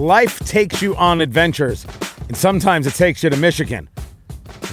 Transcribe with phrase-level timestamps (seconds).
[0.00, 1.86] life takes you on adventures,
[2.26, 3.88] and sometimes it takes you to Michigan.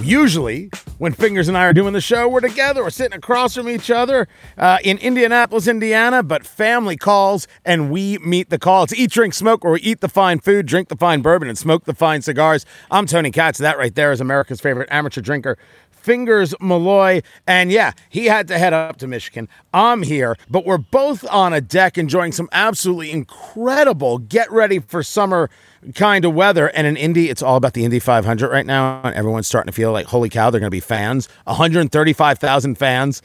[0.02, 0.70] Usually,
[1.00, 3.92] when Fingers and I are doing the show, we're together, we're sitting across from each
[3.92, 4.28] other
[4.58, 8.84] uh, in Indianapolis, Indiana, but family calls and we meet the call.
[8.84, 11.58] It's Eat, Drink, Smoke, where we eat the fine food, drink the fine bourbon, and
[11.58, 12.66] smoke the fine cigars.
[12.90, 13.58] I'm Tony Katz.
[13.60, 15.58] That right there is America's favorite amateur drinker.
[15.98, 17.22] Fingers Malloy.
[17.46, 19.50] And yeah, he had to head up to Michigan.
[19.74, 25.04] I'm here, but we're both on a deck enjoying some absolutely incredible get ready for
[25.04, 25.50] summer
[25.96, 26.70] kind of weather.
[26.70, 29.02] And in Indy, it's all about the Indy 500 right now.
[29.04, 31.28] And everyone's starting to feel like, holy cow, they're going to be fans.
[31.46, 33.22] 135,000 fans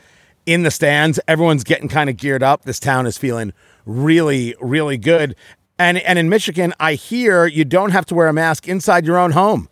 [0.46, 1.20] in the stands.
[1.28, 2.64] Everyone's getting kind of geared up.
[2.64, 3.52] This town is feeling
[3.86, 5.36] really, really good.
[5.78, 9.18] And, and in Michigan, I hear you don't have to wear a mask inside your
[9.18, 9.68] own home.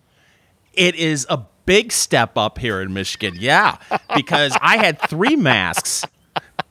[0.72, 1.38] It is a
[1.70, 3.32] big step up here in Michigan.
[3.38, 3.76] Yeah,
[4.16, 6.04] because I had three masks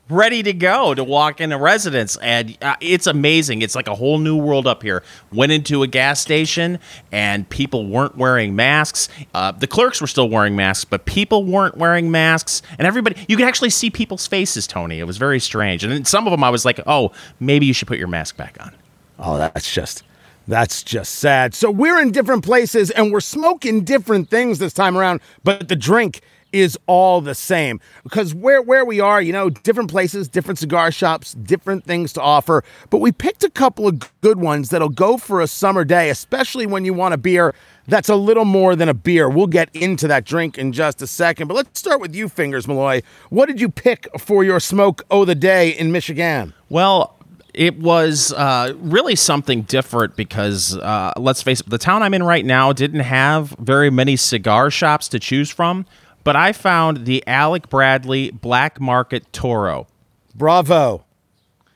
[0.10, 2.18] ready to go to walk into residence.
[2.18, 3.62] And uh, it's amazing.
[3.62, 5.02] It's like a whole new world up here.
[5.32, 6.80] Went into a gas station
[7.14, 9.08] and people weren't wearing masks.
[9.34, 12.62] Uh, the clerks were still wearing masks but people weren't wearing masks.
[12.78, 15.00] And everybody you could actually see people's faces tony.
[15.00, 15.82] It was very strange.
[15.86, 18.58] And some of them i was like oh maybe you should put your mask back
[18.60, 18.76] on.
[19.18, 20.04] Oh, that's just
[20.50, 21.54] that's just sad.
[21.54, 25.76] So we're in different places and we're smoking different things this time around, but the
[25.76, 30.58] drink is all the same because where where we are, you know, different places, different
[30.58, 32.64] cigar shops, different things to offer.
[32.90, 36.66] But we picked a couple of good ones that'll go for a summer day, especially
[36.66, 37.54] when you want a beer
[37.88, 39.30] that's a little more than a beer.
[39.30, 41.48] We'll get into that drink in just a second.
[41.48, 43.02] But let's start with you, Fingers Malloy.
[43.30, 46.54] What did you pick for your smoke o' the day in Michigan?
[46.70, 47.19] well
[47.60, 52.24] it was uh, really something different because uh, let's face it, the town I'm in
[52.24, 55.86] right now didn't have very many cigar shops to choose from,
[56.24, 59.88] but I found the Alec Bradley Black Market Toro.
[60.34, 61.04] Bravo.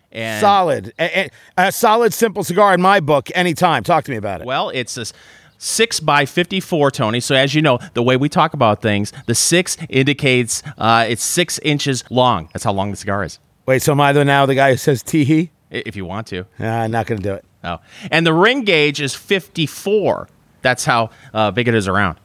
[0.09, 0.93] And solid.
[0.97, 1.29] A, a-
[1.67, 3.83] a solid, simple cigar in my book, anytime.
[3.83, 4.47] Talk to me about it.
[4.47, 5.05] Well, it's a
[5.57, 7.19] six by 54, Tony.
[7.19, 11.23] So, as you know, the way we talk about things, the six indicates uh, it's
[11.23, 12.47] six inches long.
[12.53, 14.77] That's how long the cigar is, Wait, so am I the now the guy who
[14.77, 15.49] says teehee?
[15.73, 16.45] If you want to.
[16.59, 17.45] I'm not going to do it.
[17.63, 17.79] Oh.
[18.11, 20.27] And the ring gauge is 54.
[20.61, 22.19] That's how uh, big it is around.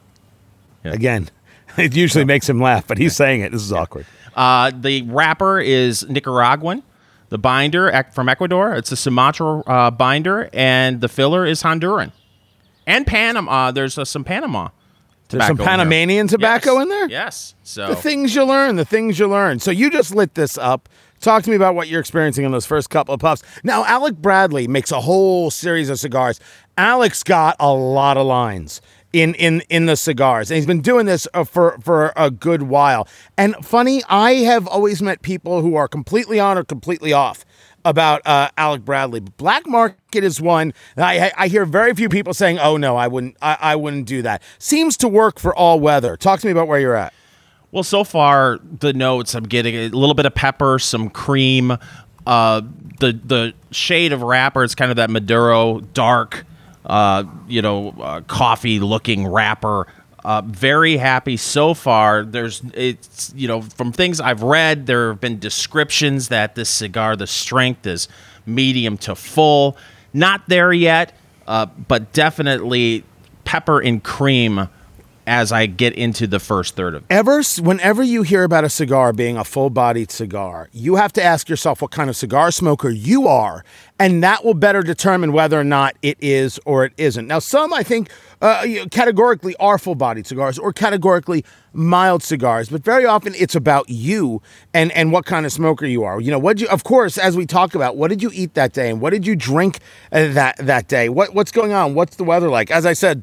[0.83, 1.29] Again,
[1.77, 3.51] it usually makes him laugh, but he's saying it.
[3.51, 4.05] This is awkward.
[4.35, 6.83] Uh, the wrapper is Nicaraguan.
[7.29, 8.73] The binder from Ecuador.
[8.73, 12.11] It's a Sumatra uh, binder, and the filler is Honduran.
[12.87, 13.69] And Panama.
[13.71, 14.69] There's uh, some Panama.
[15.27, 15.77] There's some tobacco in.
[15.77, 16.81] Panamanian tobacco Yes.
[16.81, 17.09] in there?
[17.09, 17.55] Yes.
[17.61, 19.59] So The things you learn, the things you learn.
[19.59, 20.89] So you just lit this up.
[21.19, 23.43] Talk to me about what you're experiencing in those first couple of puffs.
[23.63, 26.39] Now, Alec Bradley makes a whole series of cigars.
[26.77, 28.81] Alex got a lot of lines
[29.11, 32.63] in in in the cigars, and he's been doing this uh, for for a good
[32.63, 33.07] while.
[33.37, 37.43] And funny, I have always met people who are completely on or completely off
[37.85, 39.19] about uh, Alec Bradley.
[39.19, 43.35] Black Market is one I, I hear very few people saying, "Oh no, I wouldn't,
[43.41, 46.15] I, I wouldn't do that." Seems to work for all weather.
[46.15, 47.13] Talk to me about where you're at.
[47.71, 51.77] Well, so far the notes I'm getting a little bit of pepper, some cream,
[52.25, 52.61] uh,
[52.99, 54.63] the the shade of wrapper.
[54.63, 56.45] It's kind of that Maduro dark,
[56.85, 59.85] uh, you know, uh, coffee looking wrapper.
[60.25, 62.23] Uh, very happy so far.
[62.23, 67.15] There's it's you know from things I've read, there have been descriptions that this cigar,
[67.15, 68.07] the strength is
[68.47, 69.77] medium to full.
[70.11, 71.15] Not there yet,
[71.47, 73.03] uh, but definitely
[73.45, 74.69] pepper and cream
[75.29, 77.03] as I get into the first third of.
[77.09, 81.47] ever whenever you hear about a cigar being a full-bodied cigar you have to ask
[81.47, 83.63] yourself what kind of cigar smoker you are
[83.99, 87.27] and that will better determine whether or not it is or it isn't.
[87.27, 88.09] Now some i think
[88.41, 94.41] uh, categorically are full-bodied cigars or categorically mild cigars but very often it's about you
[94.73, 96.19] and and what kind of smoker you are.
[96.19, 98.73] You know what you of course as we talk about what did you eat that
[98.73, 99.79] day and what did you drink
[100.11, 101.07] uh, that that day?
[101.07, 101.93] What what's going on?
[101.93, 102.71] What's the weather like?
[102.71, 103.21] As i said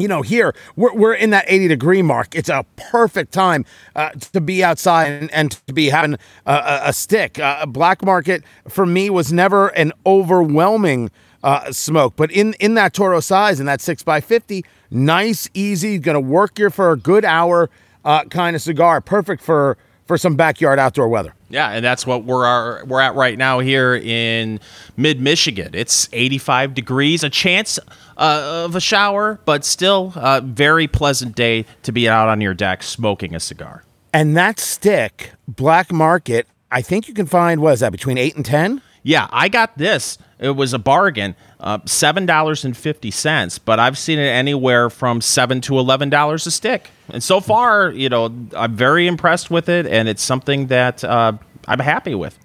[0.00, 2.34] you know, here we're, we're in that 80 degree mark.
[2.34, 6.14] It's a perfect time uh, to be outside and, and to be having
[6.46, 7.38] a, a, stick.
[7.38, 11.10] Uh, a black market for me was never an overwhelming
[11.42, 16.58] uh, smoke, but in, in that Toro size, in that 6x50, nice, easy, gonna work
[16.58, 17.70] you for a good hour
[18.04, 19.00] uh, kind of cigar.
[19.00, 19.76] Perfect for,
[20.10, 21.32] for some backyard outdoor weather.
[21.50, 24.58] Yeah, and that's what we're are, we're at right now here in
[24.96, 25.70] mid Michigan.
[25.72, 27.78] It's 85 degrees, a chance
[28.16, 32.54] uh, of a shower, but still a very pleasant day to be out on your
[32.54, 33.84] deck smoking a cigar.
[34.12, 38.34] And that stick, black market, I think you can find, what is that, between 8
[38.34, 38.82] and 10?
[39.02, 40.18] Yeah, I got this.
[40.38, 43.58] It was a bargain, uh, seven dollars and fifty cents.
[43.58, 46.90] But I've seen it anywhere from seven to eleven dollars a stick.
[47.10, 51.32] And so far, you know, I'm very impressed with it, and it's something that uh,
[51.66, 52.38] I'm happy with.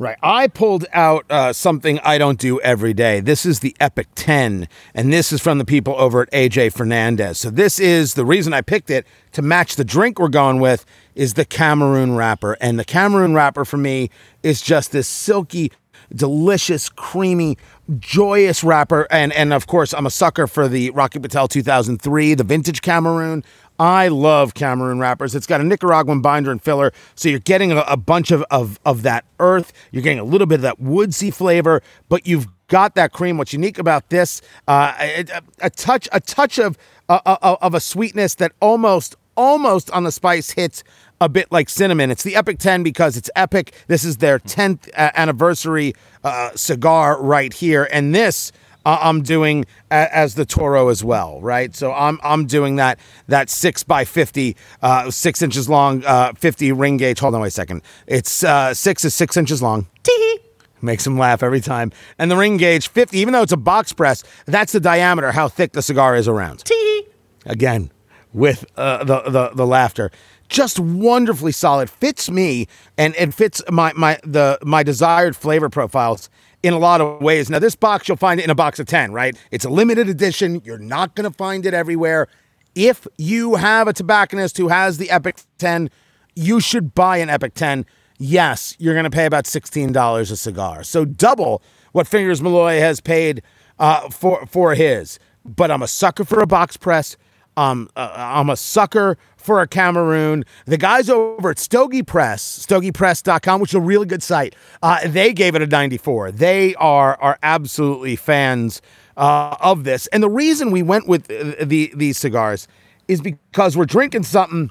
[0.00, 0.16] Right.
[0.22, 3.18] I pulled out uh, something I don't do every day.
[3.18, 7.38] This is the Epic 10, and this is from the people over at AJ Fernandez.
[7.38, 10.86] So, this is the reason I picked it to match the drink we're going with
[11.18, 12.56] is the Cameroon wrapper.
[12.60, 14.08] And the Cameroon wrapper for me
[14.42, 15.72] is just this silky,
[16.14, 17.58] delicious, creamy,
[17.98, 19.06] joyous wrapper.
[19.10, 23.44] And, and of course, I'm a sucker for the Rocky Patel 2003, the vintage Cameroon.
[23.80, 25.34] I love Cameroon wrappers.
[25.34, 28.80] It's got a Nicaraguan binder and filler, so you're getting a, a bunch of, of,
[28.84, 29.72] of that earth.
[29.92, 33.38] You're getting a little bit of that woodsy flavor, but you've got that cream.
[33.38, 35.24] What's unique about this, uh, a,
[35.60, 36.76] a touch, a touch of
[37.08, 40.84] uh, uh, of a sweetness that almost, almost on the spice hits
[41.20, 42.10] a bit like cinnamon.
[42.10, 43.74] It's the Epic 10 because it's epic.
[43.86, 45.94] This is their 10th uh, anniversary
[46.24, 48.52] uh, cigar right here, and this
[48.88, 51.74] uh, I'm doing a, as the Toro as well, right?
[51.74, 56.72] So I'm I'm doing that that six by fifty, uh, six inches long, uh, fifty
[56.72, 57.18] ring gauge.
[57.20, 57.82] Hold on, wait a second.
[58.06, 59.86] It's uh, six is six inches long.
[60.02, 60.38] Tee.
[60.80, 61.92] Makes him laugh every time.
[62.18, 65.48] And the ring gauge 50, even though it's a box press, that's the diameter, how
[65.48, 66.64] thick the cigar is around.
[66.64, 67.04] Tee.
[67.44, 67.90] Again,
[68.32, 70.10] with uh, the, the the laughter
[70.48, 72.66] just wonderfully solid fits me
[72.96, 76.30] and it fits my my the my desired flavor profiles
[76.62, 77.48] in a lot of ways.
[77.48, 79.36] Now, this box, you'll find it in a box of 10, right?
[79.50, 80.60] It's a limited edition.
[80.64, 82.28] You're not going to find it everywhere.
[82.74, 85.90] If you have a tobacconist who has the Epic 10,
[86.34, 87.86] you should buy an Epic 10.
[88.18, 90.82] Yes, you're going to pay about $16 a cigar.
[90.82, 91.62] So double
[91.92, 93.42] what Fingers Malloy has paid
[93.78, 95.18] uh, for, for his.
[95.44, 97.16] But I'm a sucker for a box press.
[97.56, 99.16] Um, uh, I'm a sucker
[99.48, 100.44] for a Cameroon.
[100.66, 105.32] The guys over at Stogie Press, stogiepress.com, which is a really good site, uh, they
[105.32, 106.32] gave it a 94.
[106.32, 108.82] They are are absolutely fans
[109.16, 110.06] uh, of this.
[110.08, 112.68] And the reason we went with uh, the, these cigars
[113.08, 114.70] is because we're drinking something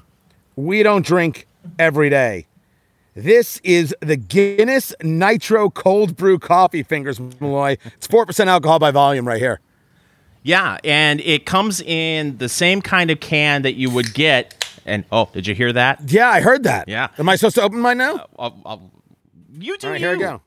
[0.54, 1.48] we don't drink
[1.80, 2.46] every day.
[3.14, 7.78] This is the Guinness Nitro Cold Brew Coffee, Fingers Malloy.
[7.96, 9.58] It's 4% alcohol by volume right here.
[10.44, 14.54] Yeah, and it comes in the same kind of can that you would get
[14.88, 16.10] and oh, did you hear that?
[16.10, 16.88] Yeah, I heard that.
[16.88, 17.08] Yeah.
[17.18, 18.16] Am I supposed to open mine now?
[18.16, 18.90] Uh, I'll, I'll,
[19.52, 19.86] you do.
[19.86, 20.06] All right, you.
[20.08, 20.42] here we go.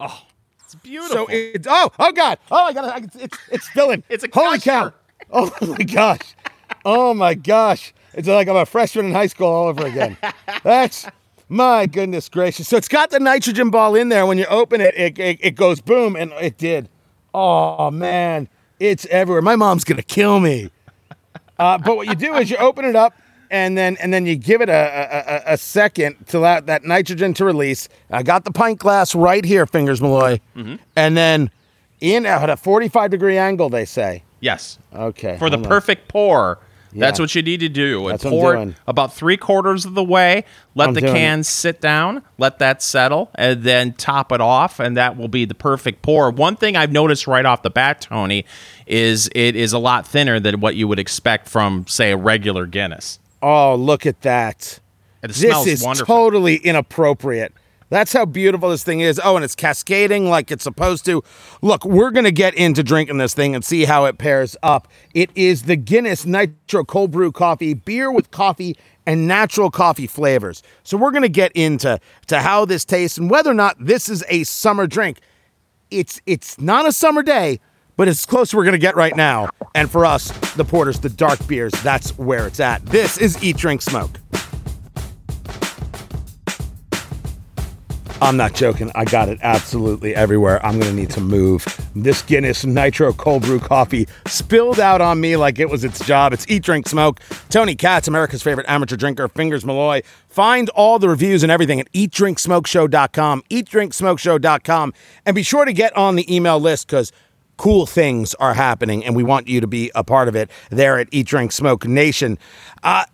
[0.00, 0.22] Oh,
[0.64, 1.16] it's beautiful.
[1.16, 4.02] So it's oh oh god oh I got it it's it's filling.
[4.08, 4.92] it's a holy cow.
[5.30, 6.34] Oh my gosh.
[6.84, 7.92] Oh my gosh.
[8.14, 10.16] It's like I'm a freshman in high school all over again.
[10.62, 11.06] That's
[11.48, 12.68] my goodness gracious.
[12.68, 14.26] So it's got the nitrogen ball in there.
[14.26, 16.88] When you open it, it, it, it goes boom, and it did.
[17.34, 18.48] Oh man,
[18.78, 19.42] it's everywhere.
[19.42, 20.70] My mom's gonna kill me.
[21.60, 23.12] Uh, but what you do is you open it up
[23.50, 27.34] and then and then you give it a, a, a second to let that nitrogen
[27.34, 27.86] to release.
[28.10, 30.76] I got the pint glass right here, fingers Malloy, mm-hmm.
[30.96, 31.50] and then
[32.00, 34.22] in at a 45 degree angle, they say.
[34.40, 34.78] Yes.
[34.94, 35.36] Okay.
[35.38, 35.64] For the on.
[35.64, 36.58] perfect pour.
[36.92, 37.00] Yeah.
[37.00, 38.08] That's what you need to do.
[38.08, 40.44] And pour it about three quarters of the way.
[40.74, 41.44] Let I'm the can it.
[41.44, 42.22] sit down.
[42.38, 46.30] Let that settle, and then top it off, and that will be the perfect pour.
[46.30, 48.44] One thing I've noticed right off the bat, Tony,
[48.86, 52.66] is it is a lot thinner than what you would expect from, say, a regular
[52.66, 53.18] Guinness.
[53.42, 54.80] Oh, look at that!
[55.22, 56.14] this is wonderful.
[56.14, 57.52] totally inappropriate.
[57.90, 59.20] That's how beautiful this thing is.
[59.22, 61.22] Oh, and it's cascading like it's supposed to.
[61.60, 64.88] Look, we're going to get into drinking this thing and see how it pairs up.
[65.12, 68.76] It is the Guinness Nitro Cold Brew Coffee, beer with coffee
[69.06, 70.62] and natural coffee flavors.
[70.84, 71.98] So we're going to get into
[72.28, 75.18] to how this tastes and whether or not this is a summer drink.
[75.90, 77.58] It's it's not a summer day,
[77.96, 79.48] but it's close we're going to get right now.
[79.74, 82.86] And for us, the porters, the dark beers, that's where it's at.
[82.86, 84.20] This is Eat Drink Smoke.
[88.22, 88.90] I'm not joking.
[88.94, 90.64] I got it absolutely everywhere.
[90.64, 91.64] I'm going to need to move.
[91.96, 96.32] This Guinness Nitro Cold Brew coffee spilled out on me like it was its job.
[96.34, 97.20] It's Eat, Drink, Smoke.
[97.48, 100.02] Tony Katz, America's favorite amateur drinker, Fingers Malloy.
[100.28, 104.94] Find all the reviews and everything at eatdrinksmokeshow.com, eatdrinksmokeshow.com.
[105.24, 107.12] And be sure to get on the email list because
[107.56, 110.98] cool things are happening and we want you to be a part of it there
[110.98, 112.38] at Eat, Drink, Smoke Nation.
[112.82, 113.04] Uh,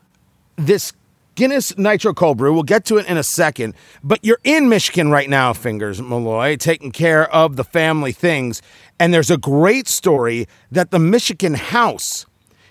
[0.57, 0.93] this
[1.37, 2.55] Guinness Nitro Cold Brew.
[2.55, 3.75] We'll get to it in a second.
[4.03, 8.63] But you're in Michigan right now, Fingers Malloy, taking care of the family things.
[8.99, 12.25] And there's a great story that the Michigan House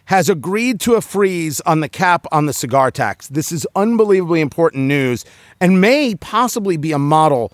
[0.05, 3.27] has agreed to a freeze on the cap on the cigar tax.
[3.27, 5.25] This is unbelievably important news
[5.62, 7.53] and may possibly be a model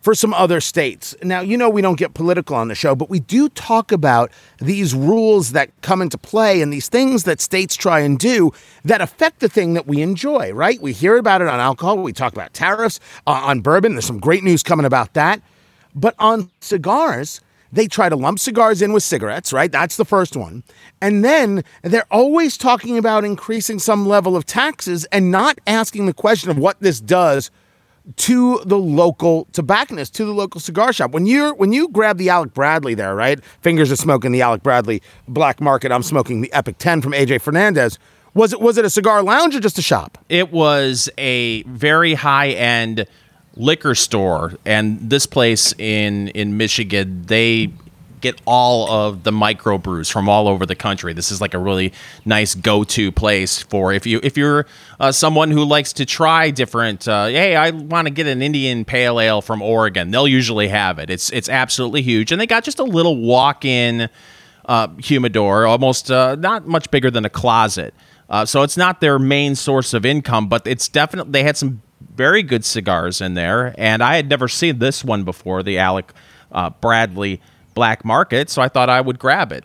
[0.00, 1.14] for some other states.
[1.22, 4.30] Now, you know, we don't get political on the show, but we do talk about
[4.58, 8.52] these rules that come into play and these things that states try and do
[8.84, 10.80] that affect the thing that we enjoy, right?
[10.80, 13.92] We hear about it on alcohol, we talk about tariffs, uh, on bourbon.
[13.92, 15.42] There's some great news coming about that.
[15.94, 17.40] But on cigars,
[17.72, 19.70] they try to lump cigars in with cigarettes, right?
[19.70, 20.62] That's the first one.
[21.00, 26.14] And then they're always talking about increasing some level of taxes and not asking the
[26.14, 27.50] question of what this does
[28.16, 31.12] to the local tobacconist, to the local cigar shop.
[31.12, 33.42] When you're when you grab the Alec Bradley there, right?
[33.62, 35.92] Fingers are smoking the Alec Bradley Black Market.
[35.92, 37.98] I'm smoking the Epic 10 from AJ Fernandez.
[38.34, 40.18] Was it was it a cigar lounge or just a shop?
[40.28, 43.06] It was a very high end
[43.56, 47.72] liquor store, and this place in in Michigan, they
[48.20, 51.12] get all of the microbrews from all over the country.
[51.12, 51.92] This is like a really
[52.24, 54.66] nice go-to place for if you if you're
[54.98, 57.08] uh, someone who likes to try different.
[57.08, 60.10] Uh, hey, I want to get an Indian Pale Ale from Oregon.
[60.10, 61.10] They'll usually have it.
[61.10, 64.08] It's it's absolutely huge, and they got just a little walk-in
[64.66, 67.94] uh, humidor, almost uh, not much bigger than a closet.
[68.28, 71.82] Uh, so it's not their main source of income, but it's definitely they had some
[72.14, 76.12] very good cigars in there, and I had never seen this one before, the Alec
[76.52, 77.40] uh, Bradley
[77.74, 79.64] Black Market, so I thought I would grab it.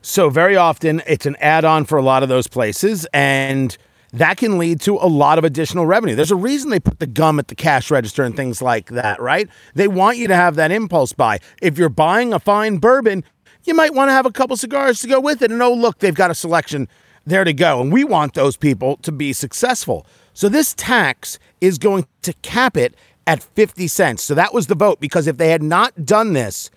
[0.00, 3.76] So very often it's an add-on for a lot of those places, and
[4.12, 6.14] that can lead to a lot of additional revenue.
[6.14, 9.20] There's a reason they put the gum at the cash register and things like that,
[9.20, 9.48] right?
[9.74, 11.38] They want you to have that impulse buy.
[11.62, 13.24] If you're buying a fine bourbon,
[13.64, 15.50] you might want to have a couple cigars to go with it.
[15.50, 16.88] And oh, look, they've got a selection
[17.24, 17.80] there to go.
[17.80, 20.06] And we want those people to be successful.
[20.34, 22.94] So this tax is going to cap it
[23.26, 24.22] at 50 cents.
[24.22, 26.70] So that was the vote because if they had not done this,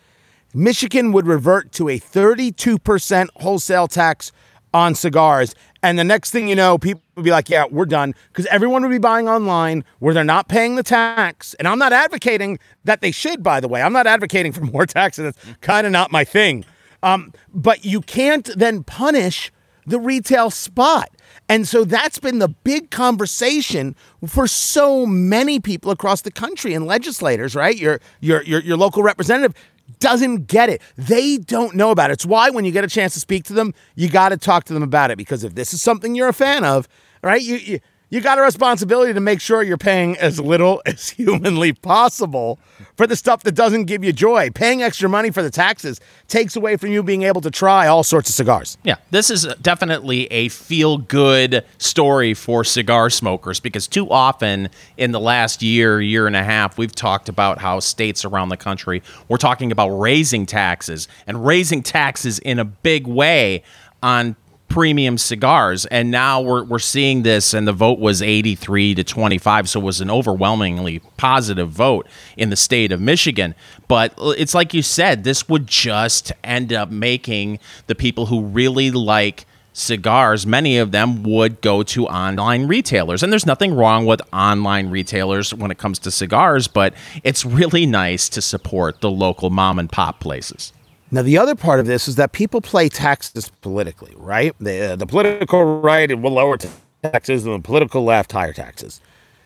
[0.55, 4.31] Michigan would revert to a 32% wholesale tax
[4.73, 5.53] on cigars.
[5.83, 8.15] And the next thing you know, people would be like, yeah, we're done.
[8.29, 11.55] Because everyone would be buying online where they're not paying the tax.
[11.55, 13.81] And I'm not advocating that they should, by the way.
[13.81, 15.35] I'm not advocating for more taxes.
[15.35, 16.63] That's kind of not my thing.
[17.03, 19.51] Um, but you can't then punish
[19.85, 21.09] the retail spot.
[21.47, 23.95] And so that's been the big conversation
[24.25, 27.77] for so many people across the country and legislators, right?
[27.77, 29.53] Your your your, your local representative
[29.99, 30.81] doesn't get it.
[30.97, 32.13] They don't know about it.
[32.13, 34.65] It's why when you get a chance to speak to them, you got to talk
[34.65, 36.87] to them about it because if this is something you're a fan of,
[37.21, 37.41] right?
[37.41, 37.79] You, you
[38.15, 42.57] you got a responsibility to make sure you're paying as little as humanly possible
[42.95, 44.49] for the stuff that doesn't give you joy.
[44.49, 48.03] Paying extra money for the taxes takes away from you being able to try all
[48.03, 48.77] sorts of cigars.
[48.83, 55.11] Yeah, this is definitely a feel good story for cigar smokers because too often in
[55.11, 59.03] the last year, year and a half, we've talked about how states around the country
[59.27, 63.61] we're talking about raising taxes and raising taxes in a big way
[64.01, 65.85] on premium cigars.
[65.85, 69.83] And now we're, we're seeing this and the vote was 83 to 25 so it
[69.83, 73.55] was an overwhelmingly positive vote in the state of michigan.
[73.87, 78.91] But it's like you said this would just end up making the people who really
[78.91, 83.21] like cigars many of them would go to online retailers.
[83.23, 86.93] And there's nothing wrong with online retailers when it comes to cigars but
[87.23, 90.73] it's really nice to support the local mom and pop places
[91.15, 94.53] now, the other part of this is that people play taxes politically, right?
[94.59, 96.57] The, uh, the political right will lower
[97.01, 98.99] taxes, and the political left higher taxes.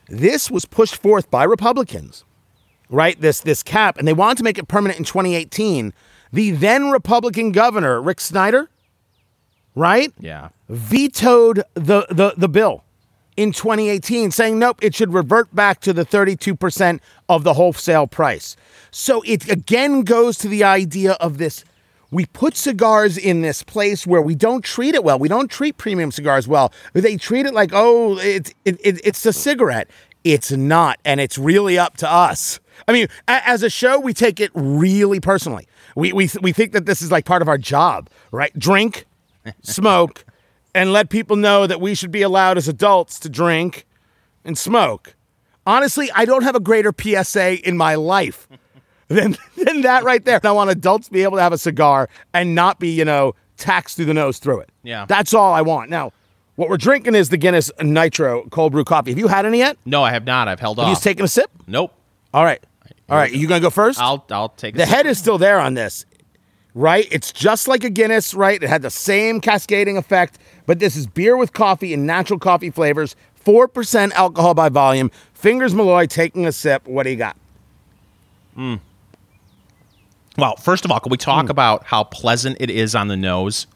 [0.08, 2.24] This was pushed forth by Republicans,
[2.90, 3.22] right?
[3.22, 5.94] This this cap, and they wanted to make it permanent in 2018.
[6.34, 8.68] The then Republican governor Rick Snyder,
[9.76, 10.12] right?
[10.20, 12.84] Yeah, vetoed the the the bill
[13.40, 18.58] in 2018, saying, nope, it should revert back to the 32% of the wholesale price.
[18.92, 21.64] So it again goes to the idea of this.
[22.12, 25.18] We put cigars in this place where we don't treat it well.
[25.18, 26.74] We don't treat premium cigars well.
[26.92, 29.90] They treat it like, oh, it's it, it, it's a cigarette.
[30.26, 32.60] It's not, and it's really up to us.
[32.90, 35.66] I mean, as a show, we take it really personally.
[35.96, 38.52] We we we think that this is like part of our job, right?
[38.60, 39.06] Drink,
[39.62, 40.26] smoke,
[40.74, 43.86] and let people know that we should be allowed as adults to drink
[44.46, 45.16] and smoke.
[45.66, 48.48] Honestly, I don't have a greater PSA in my life
[49.08, 50.40] than, than that right there.
[50.44, 53.36] I want adults to be able to have a cigar and not be, you know,
[53.58, 54.70] taxed through the nose through it.
[54.84, 55.06] Yeah.
[55.08, 55.90] That's all I want.
[55.90, 56.14] Now,
[56.56, 59.12] what we're drinking is the Guinness Nitro cold brew coffee.
[59.12, 59.78] Have you had any yet?
[59.86, 60.48] No, I have not.
[60.48, 60.98] I've held have off.
[60.98, 61.50] You taken a sip?
[61.68, 61.94] Nope.
[62.34, 62.64] All right.
[63.10, 63.32] All right.
[63.32, 64.00] You gonna go first?
[64.00, 66.06] I'll I'll take the head is still there on this
[66.80, 67.08] right?
[67.12, 68.62] It's just like a Guinness, right?
[68.62, 72.70] It had the same cascading effect, but this is beer with coffee and natural coffee
[72.70, 75.12] flavors, 4% alcohol by volume.
[75.34, 76.88] Fingers Malloy taking a sip.
[76.88, 77.36] What do you got?
[78.56, 78.76] Hmm.
[80.38, 81.50] Well, first of all, can we talk mm.
[81.50, 83.68] about how pleasant it is on the nose?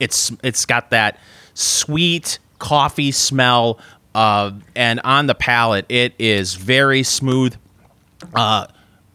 [0.00, 1.20] It's it's got that
[1.54, 3.78] sweet coffee smell,
[4.14, 7.54] uh, and on the palate, it is very smooth.
[8.34, 8.66] Uh,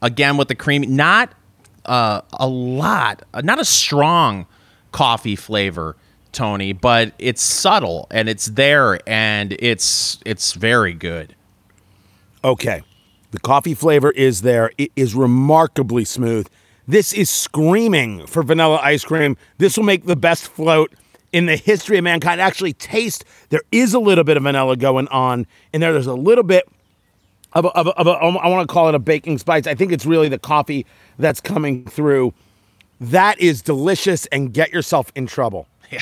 [0.02, 1.34] again, with the cream, not
[1.86, 4.48] uh, a lot, not a strong
[4.92, 5.96] coffee flavor,
[6.32, 11.36] Tony, but it's subtle and it's there and it's it's very good.
[12.44, 12.84] Okay.
[13.32, 14.72] The coffee flavor is there.
[14.78, 16.48] It is remarkably smooth.
[16.88, 19.36] This is screaming for vanilla ice cream.
[19.58, 20.94] This will make the best float
[21.32, 22.40] in the history of mankind.
[22.40, 25.92] Actually, taste there is a little bit of vanilla going on in there.
[25.92, 26.66] There's a little bit
[27.56, 29.66] of, a, of, a, of a, um, I want to call it a baking spice.
[29.66, 30.86] I think it's really the coffee
[31.18, 32.34] that's coming through.
[33.02, 35.68] That is delicious and get yourself in trouble.
[35.92, 36.02] Yeah.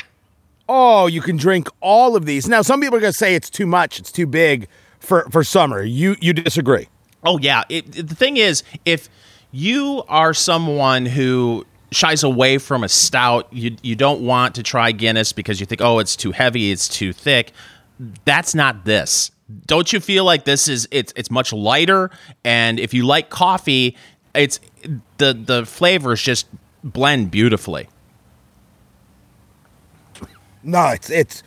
[0.68, 2.48] Oh, you can drink all of these.
[2.48, 4.68] Now, some people are going to say it's too much, it's too big
[4.98, 5.82] for, for summer.
[5.82, 6.88] You you disagree.
[7.22, 7.62] Oh yeah.
[7.68, 9.08] It, the thing is, if
[9.52, 14.92] you are someone who shies away from a stout, you you don't want to try
[14.92, 17.52] Guinness because you think, oh, it's too heavy, it's too thick.
[18.24, 19.30] That's not this.
[19.66, 22.10] Don't you feel like this is it's it's much lighter?
[22.44, 23.96] And if you like coffee,
[24.34, 24.58] it's
[25.18, 26.46] the the flavors just
[26.82, 27.88] blend beautifully.
[30.62, 31.42] No, it's it's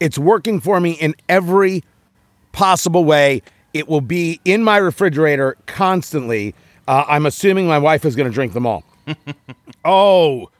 [0.00, 1.84] it's working for me in every
[2.52, 3.42] possible way.
[3.72, 6.54] It will be in my refrigerator constantly.
[6.88, 8.84] Uh, I'm assuming my wife is going to drink them all.
[9.84, 10.50] oh,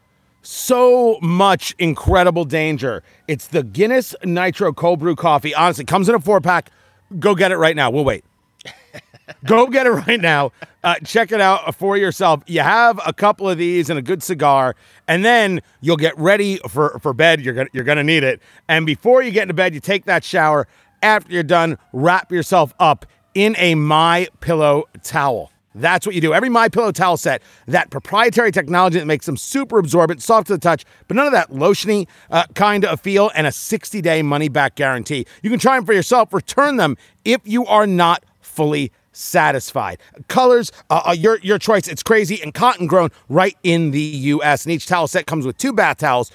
[0.46, 3.02] so much incredible danger.
[3.26, 5.54] It's the Guinness Nitro Cold Brew Coffee.
[5.54, 6.70] Honestly, comes in a four pack.
[7.18, 7.90] Go get it right now.
[7.90, 8.24] We'll wait.
[9.44, 10.52] Go get it right now.
[10.84, 12.42] Uh, check it out for yourself.
[12.46, 14.76] You have a couple of these and a good cigar,
[15.08, 17.40] and then you'll get ready for, for bed.
[17.40, 18.40] You're gonna you're gonna need it.
[18.68, 20.68] And before you get into bed, you take that shower.
[21.02, 25.50] After you're done, wrap yourself up in a My Pillow towel.
[25.76, 26.32] That's what you do.
[26.32, 30.54] Every My Pillow towel set, that proprietary technology that makes them super absorbent, soft to
[30.54, 34.22] the touch, but none of that lotiony uh, kind of feel, and a 60 day
[34.22, 35.26] money back guarantee.
[35.42, 39.98] You can try them for yourself, return them if you are not fully satisfied.
[40.28, 41.88] Colors, uh, uh, your your choice.
[41.88, 44.64] It's crazy and cotton grown right in the U.S.
[44.64, 46.30] And each towel set comes with two bath towels,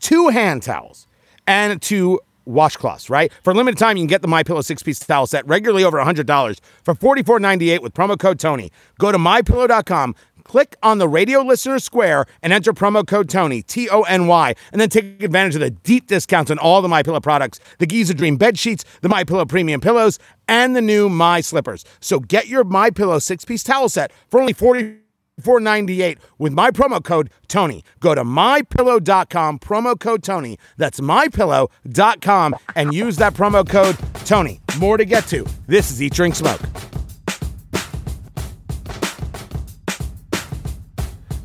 [0.00, 1.06] two hand towels,
[1.46, 3.32] and two washcloths, right?
[3.42, 5.98] For a limited time, you can get the My Pillow six-piece towel set regularly over
[5.98, 8.70] $100 for $44.98 with promo code Tony.
[8.98, 13.88] Go to mypillow.com, click on the radio listener square and enter promo code Tony, T
[13.90, 17.02] O N Y, and then take advantage of the deep discounts on all the My
[17.02, 21.08] Pillow products, the Giza Dream bed sheets, the My Pillow premium pillows, and the new
[21.08, 21.84] My Slippers.
[22.00, 25.05] So get your My Pillow six-piece towel set for only 40
[25.40, 27.84] 498 with my promo code Tony.
[28.00, 30.58] Go to mypillow.com, promo code Tony.
[30.76, 34.60] That's mypillow.com and use that promo code Tony.
[34.78, 35.46] More to get to.
[35.66, 36.60] This is Eat Drink Smoke.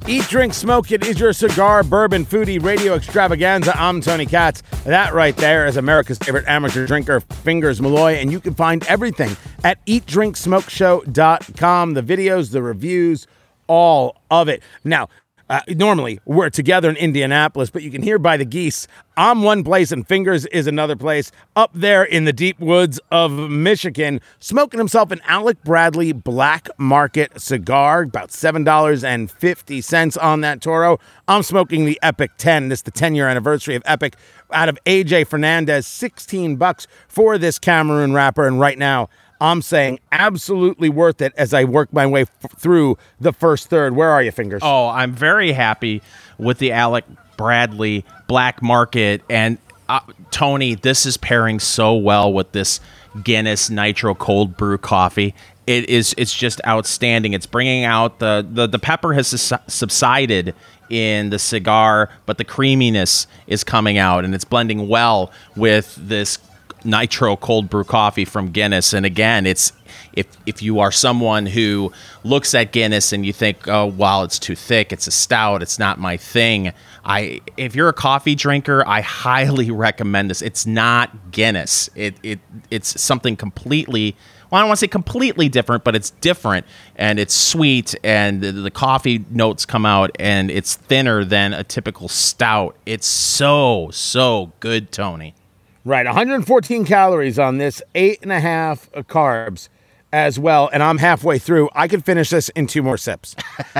[0.07, 0.91] Eat, drink, smoke.
[0.91, 3.79] It is your cigar, bourbon, foodie, radio extravaganza.
[3.79, 4.63] I'm Tony Katz.
[4.83, 9.37] That right there is America's favorite amateur drinker, Fingers Malloy, and you can find everything
[9.63, 11.93] at eatdrinksmokeshow.com.
[11.93, 13.27] The videos, the reviews,
[13.67, 14.61] all of it.
[14.83, 15.09] Now,
[15.51, 18.87] uh, normally we're together in Indianapolis, but you can hear by the geese.
[19.17, 23.33] I'm one place and Fingers is another place up there in the deep woods of
[23.33, 30.99] Michigan, smoking himself an Alec Bradley Black Market cigar, about $7.50 on that Toro.
[31.27, 32.69] I'm smoking the Epic 10.
[32.69, 34.15] This is the 10 year anniversary of Epic
[34.53, 38.47] out of AJ Fernandez, 16 bucks for this Cameroon wrapper.
[38.47, 39.09] And right now,
[39.41, 43.95] I'm saying absolutely worth it as I work my way f- through the first third.
[43.95, 44.61] Where are you, fingers?
[44.63, 46.01] Oh, I'm very happy
[46.37, 47.05] with the Alec
[47.37, 49.57] Bradley Black Market and
[49.89, 50.75] uh, Tony.
[50.75, 52.79] This is pairing so well with this
[53.23, 55.33] Guinness Nitro Cold Brew coffee.
[55.67, 56.13] It is.
[56.17, 57.33] It's just outstanding.
[57.33, 60.53] It's bringing out the the, the pepper has sus- subsided
[60.89, 66.37] in the cigar, but the creaminess is coming out, and it's blending well with this
[66.83, 68.93] nitro cold brew coffee from Guinness.
[68.93, 69.73] And again, it's
[70.13, 71.91] if if you are someone who
[72.23, 75.79] looks at Guinness and you think, oh, well, it's too thick, it's a stout, it's
[75.79, 76.73] not my thing.
[77.05, 80.41] I if you're a coffee drinker, I highly recommend this.
[80.41, 81.89] It's not Guinness.
[81.95, 82.39] It it
[82.69, 84.15] it's something completely
[84.51, 86.65] well, I don't want to say completely different, but it's different
[86.97, 91.63] and it's sweet and the, the, coffee notes come out and it's thinner than a
[91.63, 92.75] typical stout.
[92.85, 95.35] It's so, so good, Tony.
[95.83, 99.67] Right, 114 calories on this, eight and a half carbs
[100.13, 101.71] as well, and I'm halfway through.
[101.73, 103.35] I could finish this in two more sips.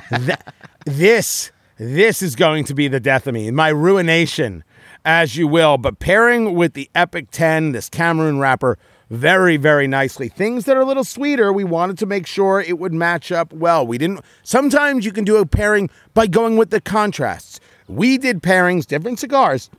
[0.85, 4.63] this, this is going to be the death of me, my ruination,
[5.05, 5.77] as you will.
[5.77, 8.79] But pairing with the Epic 10, this Cameroon wrapper,
[9.11, 10.27] very, very nicely.
[10.27, 13.53] Things that are a little sweeter, we wanted to make sure it would match up
[13.53, 13.85] well.
[13.85, 14.21] We didn't.
[14.41, 17.59] Sometimes you can do a pairing by going with the contrasts.
[17.87, 19.69] We did pairings, different cigars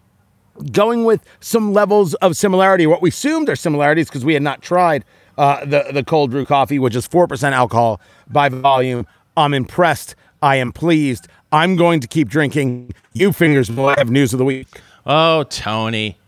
[0.70, 2.86] going with some levels of similarity.
[2.86, 5.04] What we assumed are similarities because we had not tried
[5.38, 9.06] uh, the the cold brew coffee, which is four percent alcohol by volume.
[9.36, 10.14] I'm impressed.
[10.42, 11.28] I am pleased.
[11.52, 12.92] I'm going to keep drinking.
[13.12, 14.66] You fingers will have news of the week.
[15.06, 16.18] Oh, Tony.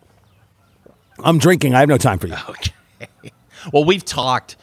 [1.21, 1.75] I'm drinking.
[1.75, 2.37] I have no time for you.
[2.49, 2.73] Okay.
[3.73, 4.57] Well, we've talked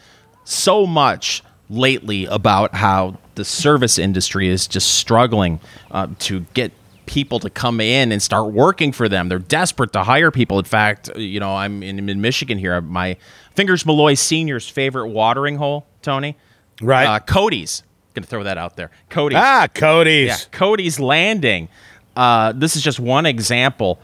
[0.44, 5.60] so much lately about how the service industry is just struggling
[5.92, 6.72] uh, to get
[7.12, 9.28] people to come in and start working for them.
[9.28, 10.58] They're desperate to hire people.
[10.58, 12.80] In fact, you know, I'm in, in Michigan here.
[12.80, 13.18] My
[13.54, 16.38] Fingers Malloy Senior's favorite watering hole, Tony.
[16.82, 17.06] Right.
[17.06, 17.84] Uh, Cody's.
[18.14, 18.92] Gonna throw that out there.
[19.10, 19.40] Cody's.
[19.40, 20.28] Ah, Cody's.
[20.28, 21.68] Yeah, Cody's Landing.
[22.16, 24.00] Uh, this is just one example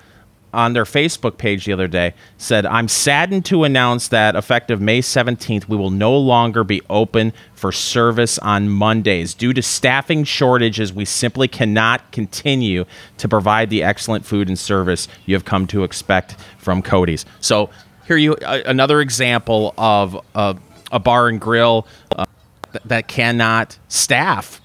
[0.54, 5.02] on their Facebook page the other day said, I'm saddened to announce that effective May
[5.02, 9.34] 17th, we will no longer be open for service on Mondays.
[9.34, 12.86] Due to staffing shortages, we simply cannot continue
[13.18, 17.26] to provide the excellent food and service you have come to expect from Cody's.
[17.40, 17.70] So,
[18.08, 20.54] here you uh, another example of uh,
[20.94, 22.26] a bar and grill uh,
[22.72, 24.62] th- that cannot staff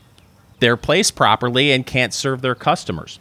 [0.60, 3.18] their place properly and can't serve their customers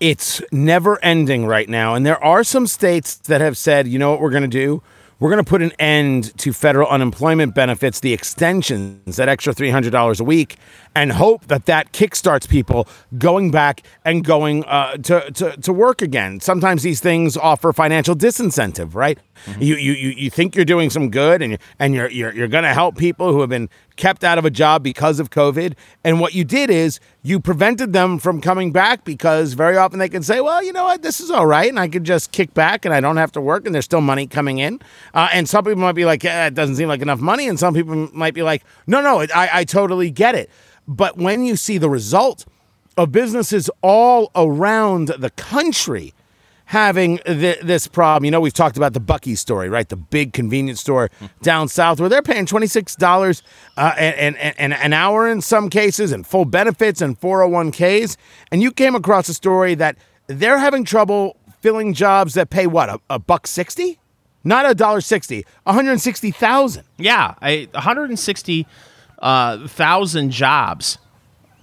[0.00, 1.94] it's never ending right now.
[1.94, 4.82] And there are some states that have said, you know what we're going to do?
[5.20, 10.18] We're going to put an end to federal unemployment benefits, the extensions, that extra $300
[10.18, 10.56] a week,
[10.94, 16.00] and hope that that kickstarts people going back and going uh, to, to, to work
[16.00, 16.40] again.
[16.40, 19.18] Sometimes these things offer financial disincentive, right?
[19.46, 19.62] Mm-hmm.
[19.62, 22.74] You, you, you think you're doing some good and, and you're, you're, you're going to
[22.74, 25.74] help people who have been kept out of a job because of COVID.
[26.04, 30.08] And what you did is you prevented them from coming back because very often they
[30.08, 31.68] can say, well, you know what, this is all right.
[31.68, 34.00] And I could just kick back and I don't have to work and there's still
[34.00, 34.80] money coming in.
[35.14, 37.48] Uh, and some people might be like, yeah, it doesn't seem like enough money.
[37.48, 40.50] And some people might be like, no, no, I, I totally get it.
[40.88, 42.46] But when you see the result
[42.96, 46.12] of businesses all around the country
[46.70, 49.88] having th- this problem, you know, we've talked about the Bucky story, right?
[49.88, 51.10] The big convenience store
[51.42, 53.42] down south where they're paying $26
[53.76, 58.16] uh, and, and, and an hour in some cases and full benefits and 401ks.
[58.52, 59.96] And you came across a story that
[60.28, 63.98] they're having trouble filling jobs that pay what, a, a buck 60?
[64.44, 66.84] Not a dollar sixty, one hundred sixty thousand.
[66.96, 68.66] Yeah, one hundred sixty
[69.18, 70.96] uh, thousand jobs,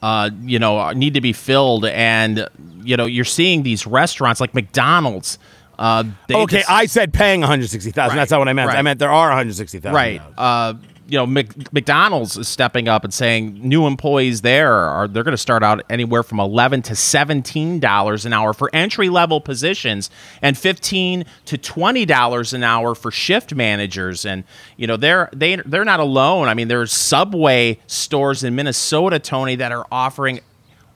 [0.01, 2.47] uh, you know, need to be filled, and
[2.83, 5.39] you know, you're seeing these restaurants like McDonald's.
[5.79, 8.17] Uh, okay, just, I said paying one hundred sixty thousand.
[8.17, 8.69] Right, That's not what I meant.
[8.69, 8.77] Right.
[8.77, 9.95] I meant there are one hundred sixty thousand.
[9.95, 10.21] Right.
[10.37, 10.73] Uh,
[11.07, 15.31] you know, Mc, McDonald's is stepping up and saying new employees there are they're going
[15.33, 20.09] to start out anywhere from eleven to seventeen dollars an hour for entry level positions,
[20.41, 24.25] and fifteen to twenty dollars an hour for shift managers.
[24.25, 24.43] And
[24.75, 26.47] you know, they're they they're not alone.
[26.47, 30.41] I mean, there's Subway stores in Minnesota, Tony, that are offering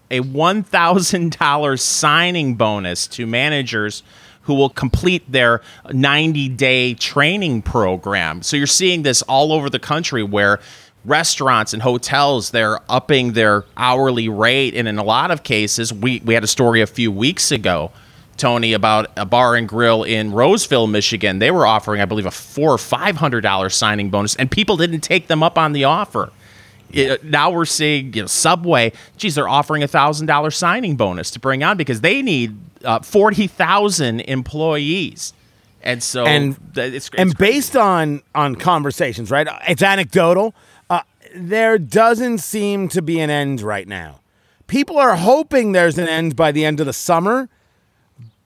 [0.10, 4.04] a one thousand dollars signing bonus to managers
[4.52, 5.62] who will complete their
[5.94, 8.42] 90 day training program.
[8.42, 10.60] So you're seeing this all over the country where
[11.06, 16.22] restaurants and hotels they're upping their hourly rate and in a lot of cases we,
[16.26, 17.90] we had a story a few weeks ago
[18.38, 22.30] tony about a bar and grill in roseville michigan they were offering i believe a
[22.30, 25.84] four or five hundred dollar signing bonus and people didn't take them up on the
[25.84, 26.32] offer
[26.92, 28.92] it, now we're seeing you know, Subway.
[29.16, 33.00] Geez, they're offering a thousand dollar signing bonus to bring on because they need uh,
[33.00, 35.34] forty thousand employees,
[35.82, 37.54] and so and it's, it's and crazy.
[37.54, 39.48] based on on conversations, right?
[39.68, 40.54] It's anecdotal.
[40.90, 41.02] Uh,
[41.36, 44.20] there doesn't seem to be an end right now.
[44.68, 47.50] People are hoping there's an end by the end of the summer,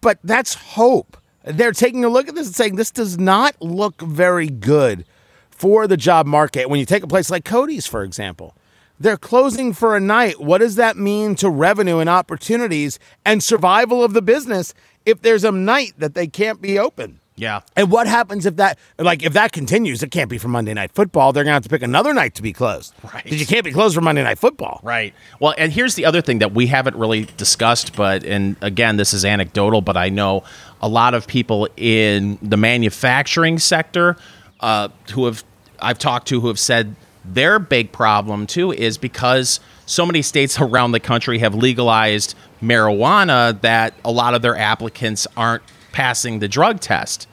[0.01, 1.17] but that's hope.
[1.43, 5.05] They're taking a look at this and saying this does not look very good
[5.51, 6.69] for the job market.
[6.69, 8.55] When you take a place like Cody's, for example,
[8.99, 10.39] they're closing for a night.
[10.39, 14.73] What does that mean to revenue and opportunities and survival of the business
[15.05, 17.19] if there's a night that they can't be open?
[17.37, 17.61] Yeah.
[17.75, 20.93] And what happens if that like if that continues, it can't be for Monday night
[20.93, 21.33] football.
[21.33, 22.93] They're gonna have to pick another night to be closed.
[23.03, 23.23] Right.
[23.25, 24.79] Because you can't be closed for Monday night football.
[24.83, 25.13] Right.
[25.41, 29.13] Well, and here's the other thing that we haven't really discussed, but and again, this
[29.13, 30.45] is anecdotal, but I know
[30.81, 34.15] a lot of people in the manufacturing sector
[34.61, 35.43] uh, who have
[35.81, 36.95] I've talked to who have said
[37.33, 43.59] their big problem too is because so many states around the country have legalized marijuana
[43.61, 47.27] that a lot of their applicants aren't passing the drug test.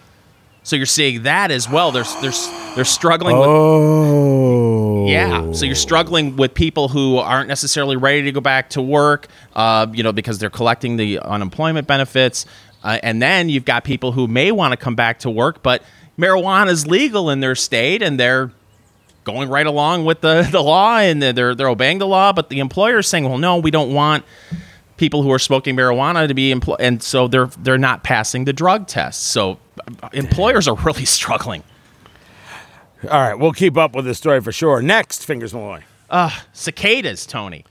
[0.65, 1.91] So you're seeing that as well.
[1.91, 2.33] They're they're
[2.77, 5.07] they're struggling with Oh.
[5.07, 5.51] Yeah.
[5.53, 9.89] So you're struggling with people who aren't necessarily ready to go back to work, uh,
[9.93, 12.47] you know, because they're collecting the unemployment benefits.
[12.85, 15.83] Uh, and then you've got people who may want to come back to work, but
[16.19, 18.51] marijuana is legal in their state and they're
[19.25, 22.61] going right along with the, the law and they're, they're obeying the law, but the
[22.61, 24.25] employer is saying, well, no, we don't want
[24.97, 26.81] people who are smoking marijuana to be employed.
[26.81, 29.25] And so they're, they're not passing the drug test.
[29.25, 29.59] So
[30.13, 31.65] employers are really struggling.
[33.11, 34.81] All right, we'll keep up with this story for sure.
[34.81, 35.83] Next, Fingers Malloy.
[36.09, 37.65] Uh, cicadas, Tony.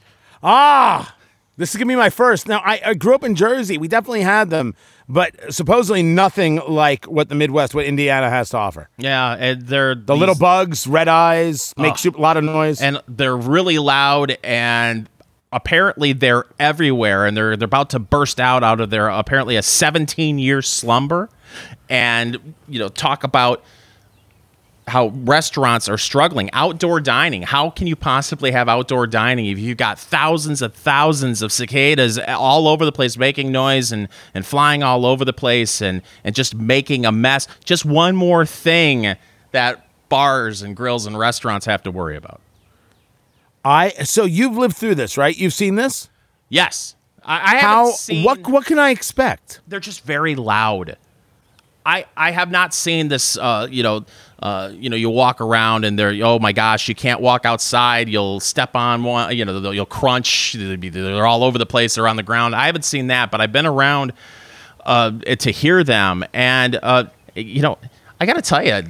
[0.43, 1.15] Ah,
[1.55, 2.47] this is gonna be my first.
[2.49, 3.77] Now, I, I grew up in Jersey.
[3.77, 4.75] We definitely had them
[5.11, 8.89] but supposedly nothing like what the Midwest, what Indiana has to offer.
[8.97, 13.01] Yeah, and they're the these, little bugs, red eyes, make a lot of noise, and
[13.07, 14.37] they're really loud.
[14.43, 15.09] And
[15.51, 19.61] apparently they're everywhere and they're they're about to burst out out of their apparently a
[19.61, 21.29] 17 year slumber
[21.89, 23.61] and you know talk about
[24.87, 29.77] how restaurants are struggling outdoor dining how can you possibly have outdoor dining if you've
[29.77, 34.81] got thousands of thousands of cicadas all over the place making noise and and flying
[34.83, 39.15] all over the place and and just making a mess just one more thing
[39.51, 42.41] that bars and grills and restaurants have to worry about
[43.63, 45.37] I so you've lived through this, right?
[45.37, 46.09] You've seen this.
[46.49, 47.77] yes i, I How?
[47.85, 48.47] haven't seen What?
[48.47, 49.61] What can I expect?
[49.67, 50.97] they're just very loud.
[51.85, 53.37] I I have not seen this.
[53.37, 54.05] Uh, you know,
[54.41, 58.09] uh, you know, you walk around and they're oh my gosh, you can't walk outside.
[58.09, 59.35] You'll step on one.
[59.37, 60.53] You know, you'll crunch.
[60.53, 61.95] They're all over the place.
[61.95, 62.55] They're on the ground.
[62.55, 64.13] I haven't seen that, but I've been around
[64.85, 67.77] uh, to hear them, and uh, you know,
[68.19, 68.83] I got to tell you,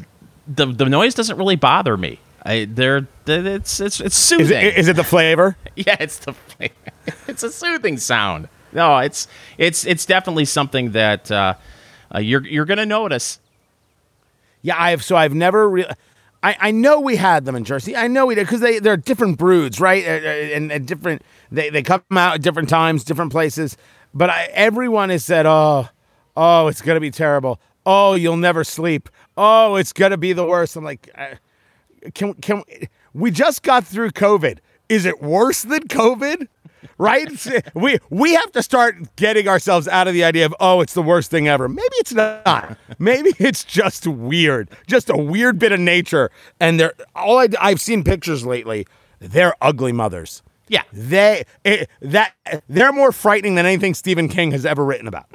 [0.47, 2.19] the the noise doesn't really bother me.
[2.43, 4.65] I, they're, it's it's it's Is soothing.
[4.65, 5.57] it, is it the flavor?
[5.75, 6.33] Yeah, it's the
[7.27, 8.49] it's a soothing sound.
[8.73, 11.53] No, it's it's it's definitely something that uh,
[12.13, 13.39] uh, you're you're gonna notice.
[14.61, 15.03] Yeah, I have.
[15.03, 15.93] So I've never really.
[16.43, 17.95] I, I know we had them in Jersey.
[17.95, 20.03] I know we did because they they're different broods, right?
[20.05, 21.21] Uh, uh, And, and different.
[21.51, 23.77] They they come out at different times, different places.
[24.13, 25.87] But I, everyone has said, "Oh,
[26.35, 27.59] oh, it's gonna be terrible.
[27.85, 29.09] Oh, you'll never sleep.
[29.37, 31.35] Oh, it's gonna be the worst." I'm like, uh,
[32.13, 32.63] can can
[33.13, 34.59] we just got through COVID?
[34.89, 36.47] Is it worse than COVID?
[36.97, 37.29] Right?
[37.73, 41.01] we we have to start getting ourselves out of the idea of oh, it's the
[41.01, 41.67] worst thing ever.
[41.67, 42.77] Maybe it's not.
[42.99, 46.31] Maybe it's just weird, just a weird bit of nature.
[46.59, 48.87] And they're all I, I've seen pictures lately.
[49.19, 50.41] They're ugly mothers.
[50.67, 52.33] Yeah, They it, that
[52.69, 55.25] they're more frightening than anything Stephen King has ever written about.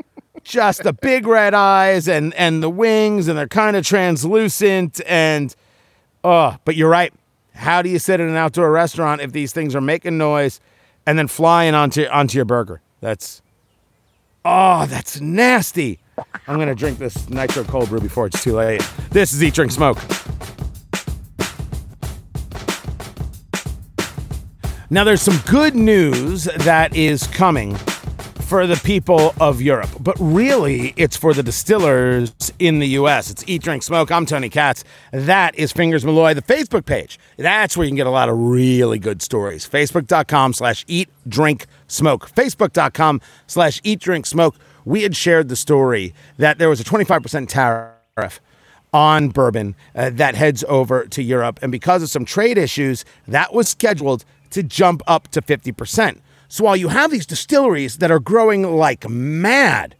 [0.42, 5.02] Just the big red eyes and and the wings, and they're kind of translucent.
[5.06, 5.54] And
[6.24, 7.12] oh, but you're right.
[7.52, 10.60] How do you sit in an outdoor restaurant if these things are making noise
[11.06, 12.82] and then flying onto onto your burger?
[13.00, 13.42] That's
[14.44, 16.00] oh, that's nasty.
[16.48, 18.82] I'm gonna drink this nitro cold brew before it's too late.
[19.10, 19.98] This is Eat Drink Smoke.
[24.88, 27.76] Now, there's some good news that is coming
[28.46, 33.28] for the people of Europe, but really it's for the distillers in the US.
[33.28, 34.12] It's Eat, Drink, Smoke.
[34.12, 34.84] I'm Tony Katz.
[35.10, 37.18] That is Fingers Malloy, the Facebook page.
[37.36, 39.68] That's where you can get a lot of really good stories.
[39.68, 42.30] Facebook.com slash Eat, Drink, Smoke.
[42.30, 44.54] Facebook.com slash Eat, Drink, Smoke.
[44.84, 48.40] We had shared the story that there was a 25% tariff
[48.92, 51.58] on bourbon uh, that heads over to Europe.
[51.62, 56.20] And because of some trade issues, that was scheduled to jump up to 50%.
[56.48, 59.96] So while you have these distilleries that are growing like mad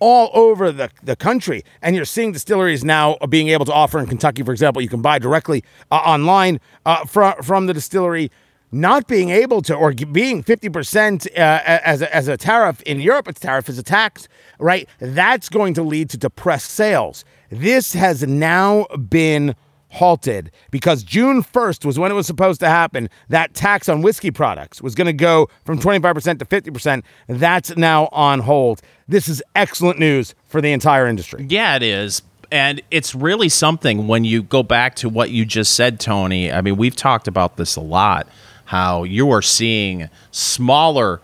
[0.00, 4.06] all over the, the country, and you're seeing distilleries now being able to offer in
[4.06, 8.30] Kentucky, for example, you can buy directly uh, online uh, from, from the distillery.
[8.70, 13.26] Not being able to, or being 50% uh, as, a, as a tariff in Europe,
[13.26, 14.86] it's tariff is a tax, right?
[14.98, 17.24] That's going to lead to depressed sales.
[17.50, 19.56] This has now been
[19.90, 23.08] halted because June 1st was when it was supposed to happen.
[23.28, 27.02] That tax on whiskey products was going to go from 25% to 50%.
[27.26, 28.82] That's now on hold.
[29.06, 31.46] This is excellent news for the entire industry.
[31.48, 32.22] yeah, it is.
[32.50, 36.50] And it's really something when you go back to what you just said, Tony.
[36.50, 38.26] I mean, we've talked about this a lot.
[38.64, 41.20] How you are seeing smaller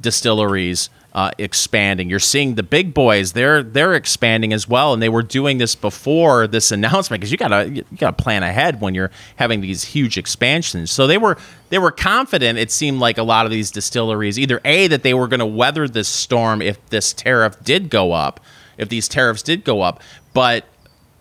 [0.00, 2.10] distilleries uh, expanding.
[2.10, 5.74] You're seeing the big boys; they're they're expanding as well, and they were doing this
[5.74, 10.18] before this announcement because you gotta you gotta plan ahead when you're having these huge
[10.18, 10.90] expansions.
[10.90, 11.38] So they were
[11.70, 12.58] they were confident.
[12.58, 15.46] It seemed like a lot of these distilleries either a that they were going to
[15.46, 18.40] weather this storm if this tariff did go up,
[18.76, 20.02] if these tariffs did go up,
[20.34, 20.64] but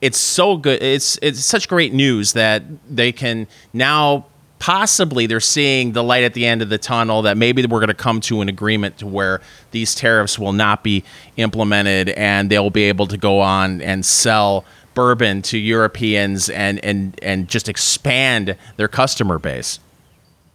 [0.02, 0.82] it's so good.
[0.82, 4.26] It's it's such great news that they can now
[4.60, 7.88] possibly they're seeing the light at the end of the tunnel that maybe we're going
[7.90, 9.40] to come to an agreement to where
[9.72, 11.04] these tariffs will not be
[11.38, 14.66] implemented and they'll be able to go on and sell
[14.96, 19.80] bourbon to Europeans and and and just expand their customer base.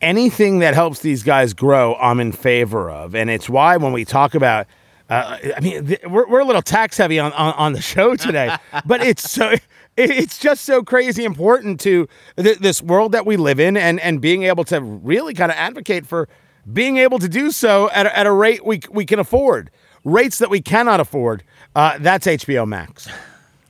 [0.00, 3.14] anything that helps these guys grow, I'm in favor of.
[3.14, 4.66] And it's why when we talk about,
[5.08, 8.16] uh, I mean, th- we're, we're a little tax heavy on, on, on the show
[8.16, 9.54] today, but it's so.
[9.96, 14.00] It- It's just so crazy important to th- this world that we live in, and,
[14.00, 16.28] and being able to really kind of advocate for
[16.72, 19.70] being able to do so at a, at a rate we we can afford.
[20.04, 21.42] Rates that we cannot afford.
[21.76, 23.08] Uh, that's HBO Max.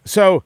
[0.05, 0.45] So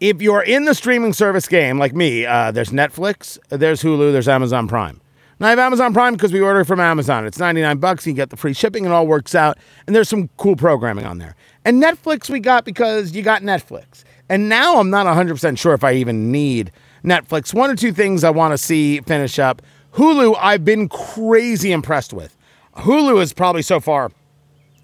[0.00, 4.28] if you're in the streaming service game like me, uh, there's Netflix, there's Hulu, there's
[4.28, 5.00] Amazon Prime.
[5.40, 7.24] Now I have Amazon Prime because we order from Amazon.
[7.24, 8.06] It's 99 bucks.
[8.06, 8.84] You get the free shipping.
[8.84, 9.56] It all works out.
[9.86, 11.36] And there's some cool programming on there.
[11.64, 14.02] And Netflix we got because you got Netflix.
[14.28, 16.70] And now I'm not 100% sure if I even need
[17.04, 17.54] Netflix.
[17.54, 19.62] One or two things I want to see finish up.
[19.94, 22.36] Hulu, I've been crazy impressed with.
[22.76, 24.10] Hulu is probably so far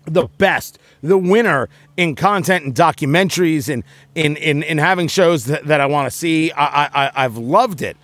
[0.07, 5.65] the best, the winner in content and documentaries and in in, in having shows that,
[5.67, 6.53] that I want to see.
[6.53, 7.97] I, I I've loved it.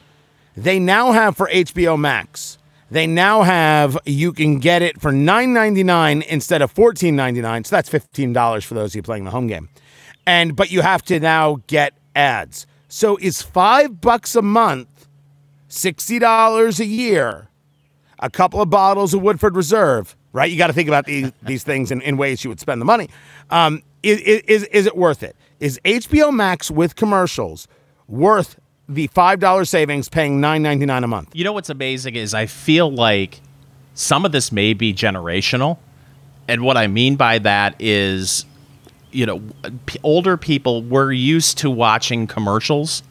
[0.56, 2.58] They now have for HBO Max.
[2.90, 7.40] They now have you can get it for nine ninety nine instead of fourteen ninety
[7.40, 7.64] nine.
[7.64, 9.68] So that's fifteen dollars for those of you playing the home game.
[10.30, 12.64] And but you have to now get ads.
[12.86, 15.08] So is five bucks a month,
[15.66, 17.48] sixty dollars a year,
[18.20, 20.48] a couple of bottles of Woodford Reserve, right?
[20.48, 22.84] You got to think about these these things in, in ways you would spend the
[22.84, 23.08] money.
[23.50, 25.34] Um, is, is is it worth it?
[25.58, 27.66] Is HBO Max with commercials
[28.06, 28.56] worth
[28.88, 31.30] the five dollar savings, paying nine ninety nine a month?
[31.34, 33.40] You know what's amazing is I feel like
[33.94, 35.78] some of this may be generational,
[36.46, 38.46] and what I mean by that is,
[39.12, 39.42] you know,
[39.86, 43.02] p- older people were used to watching commercials,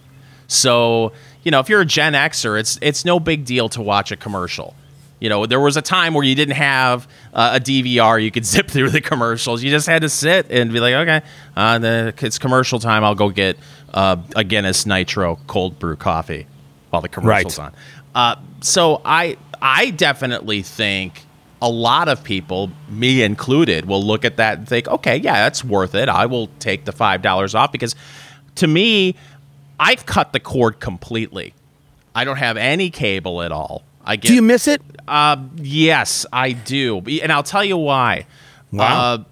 [0.48, 1.12] so
[1.44, 4.16] you know if you're a Gen Xer, it's it's no big deal to watch a
[4.18, 4.76] commercial.
[5.20, 8.46] You know, there was a time where you didn't have uh, a DVR; you could
[8.54, 9.62] zip through the commercials.
[9.64, 11.22] You just had to sit and be like, "Okay,
[11.56, 13.04] uh, the, it's commercial time.
[13.04, 13.58] I'll go get
[13.94, 16.48] uh, a Guinness Nitro cold brew coffee
[16.90, 17.66] while the commercial's Right.
[17.66, 17.74] on."
[18.16, 21.26] Uh, so I I definitely think
[21.62, 25.64] a lot of people, me included, will look at that and think, "Okay, yeah, that's
[25.64, 26.08] worth it.
[26.10, 27.96] I will take the five dollars off." Because
[28.56, 29.16] to me,
[29.80, 31.54] I've cut the cord completely.
[32.16, 33.84] I don't have any cable at all.
[34.06, 34.82] I get Do you miss it?
[35.08, 38.26] uh, yes, I do, and I'll tell you why.
[38.72, 38.86] Wow.
[39.14, 39.24] Uh,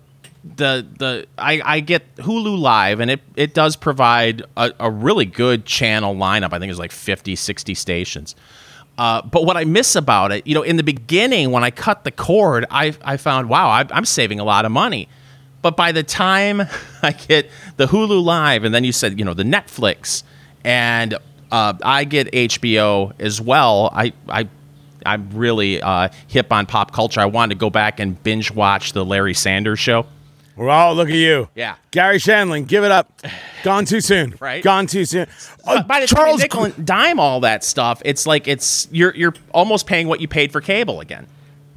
[0.56, 5.26] the the I, I get Hulu Live, and it it does provide a, a really
[5.26, 6.54] good channel lineup.
[6.54, 8.36] I think it's like 50, 60 stations.
[8.98, 12.04] Uh, but what I miss about it, you know, in the beginning when I cut
[12.04, 15.08] the cord, I I found wow, I, I'm saving a lot of money.
[15.62, 16.62] But by the time
[17.04, 20.24] I get the Hulu Live, and then you said, you know, the Netflix,
[20.64, 21.16] and
[21.52, 24.50] uh, I get HBO as well, I I
[25.06, 27.22] I'm really uh, hip on pop culture.
[27.22, 30.06] I wanted to go back and binge watch the Larry Sanders Show.
[30.58, 31.50] Oh, look at you.
[31.56, 31.76] Yeah.
[31.92, 33.22] Garry Shandling, give it up.
[33.64, 34.36] Gone too soon.
[34.42, 34.64] Right.
[34.64, 35.28] Gone too soon.
[35.66, 39.34] Oh, By the time you nickel dime all that stuff, it's like it's you're you're
[39.54, 41.28] almost paying what you paid for cable again.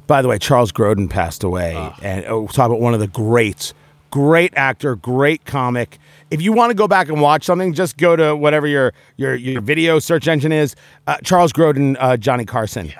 [0.07, 3.73] By the way, Charles Grodin passed away, and oh, talk about one of the greats.
[4.09, 5.97] Great actor, great comic.
[6.31, 9.35] If you want to go back and watch something, just go to whatever your your
[9.35, 10.75] your video search engine is.
[11.07, 12.91] Uh, Charles Grodin, uh, Johnny Carson.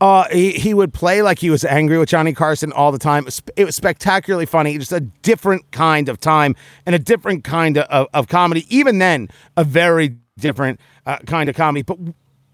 [0.00, 3.26] Uh, he, he would play like he was angry with Johnny Carson all the time.
[3.56, 4.76] It was spectacularly funny.
[4.76, 8.66] Just a different kind of time and a different kind of, of, of comedy.
[8.68, 11.82] Even then, a very different uh, kind of comedy.
[11.82, 11.98] But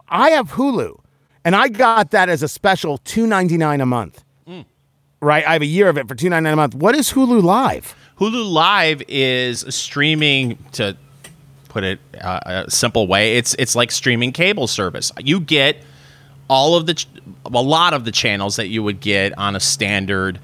[0.08, 1.00] I have Hulu,
[1.44, 4.22] and I got that as a special two ninety nine a month.
[5.22, 6.74] Right, I have a year of it for two ninety nine a month.
[6.74, 7.94] What is Hulu Live?
[8.18, 10.96] Hulu Live is streaming to
[11.68, 13.36] put it uh, a simple way.
[13.36, 15.12] It's it's like streaming cable service.
[15.18, 15.76] You get
[16.50, 17.06] all of the ch-
[17.46, 20.40] a lot of the channels that you would get on a standard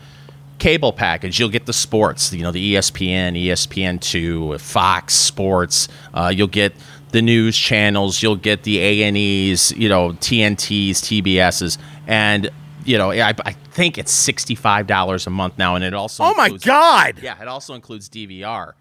[0.59, 1.39] cable package.
[1.39, 5.89] You'll get the sports, you know, the ESPN, ESPN two, Fox Sports.
[6.15, 6.73] Uh, you'll get
[7.11, 8.23] the news channels.
[8.23, 12.51] You'll get the A and E's, you know, TNTs, TBSs, and
[12.85, 16.23] you know, I, I think it's sixty five dollars a month now, and it also
[16.23, 17.19] Oh my God!
[17.21, 18.75] yeah, it also includes DVR.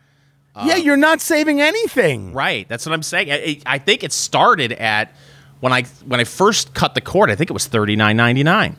[0.63, 2.31] yeah, you're not saving anything.
[2.33, 2.67] Right.
[2.69, 3.31] That's what I'm saying.
[3.31, 5.11] I, I think it started at
[5.65, 7.31] when I when I first cut the cord.
[7.31, 8.75] I think it was thirty nine ninety nine,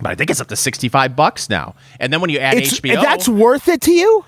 [0.00, 1.74] but I think it's up to sixty five bucks now.
[2.00, 4.24] And then when you add It's, HBO, That's worth it to you.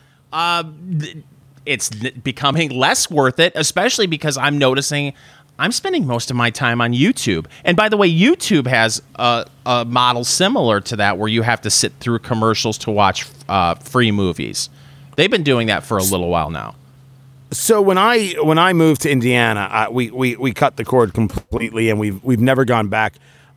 [1.65, 5.15] it's becoming less worth it, especially because I'm noticing
[5.59, 7.47] I'm spending most of my time on YouTube.
[7.65, 11.63] And by the way, YouTube has a, a model similar to that where you have
[11.63, 14.69] to sit through commercials to watch uh, free movies.
[15.17, 16.75] They've been doing that for a little while now.
[17.53, 21.91] So when I when I moved to Indiana, we, we we cut the cord completely,
[21.91, 23.15] and we've we've never gone back.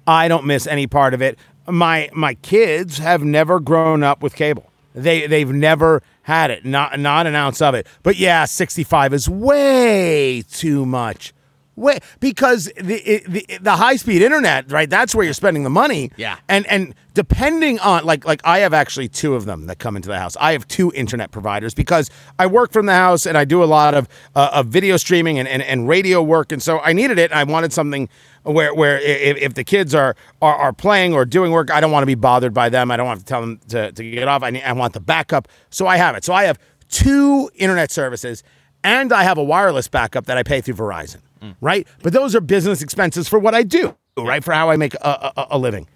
[0.08, 1.38] I don't miss any part of it.
[1.68, 4.72] My my kids have never grown up with cable.
[4.96, 6.66] They they've never had it.
[6.66, 7.86] Not not an ounce of it.
[8.02, 11.34] But yeah, sixty five is way too much.
[11.76, 14.88] Way because the the, the high speed internet, right?
[14.88, 16.12] That's where you're spending the money.
[16.18, 16.38] Yeah.
[16.48, 20.08] And and depending on like like I have actually two of them that come into
[20.08, 20.38] the house.
[20.40, 23.66] I have two internet providers because I work from the house and I do a
[23.66, 27.18] lot of uh, of video streaming and, and and radio work, and so I needed
[27.18, 27.32] it.
[27.32, 28.08] I wanted something
[28.44, 31.92] where where if, if the kids are, are are playing or doing work, I don't
[31.92, 32.92] want to be bothered by them.
[32.92, 34.44] I don't want to tell them to, to get off.
[34.44, 36.24] I need, I want the backup, so I have it.
[36.24, 36.60] So I have
[36.90, 38.44] two internet services,
[38.84, 41.22] and I have a wireless backup that I pay through Verizon.
[41.44, 41.56] Mm.
[41.62, 43.96] Right, but those are business expenses for what I do.
[44.18, 45.88] Right, for how I make a, a, a living.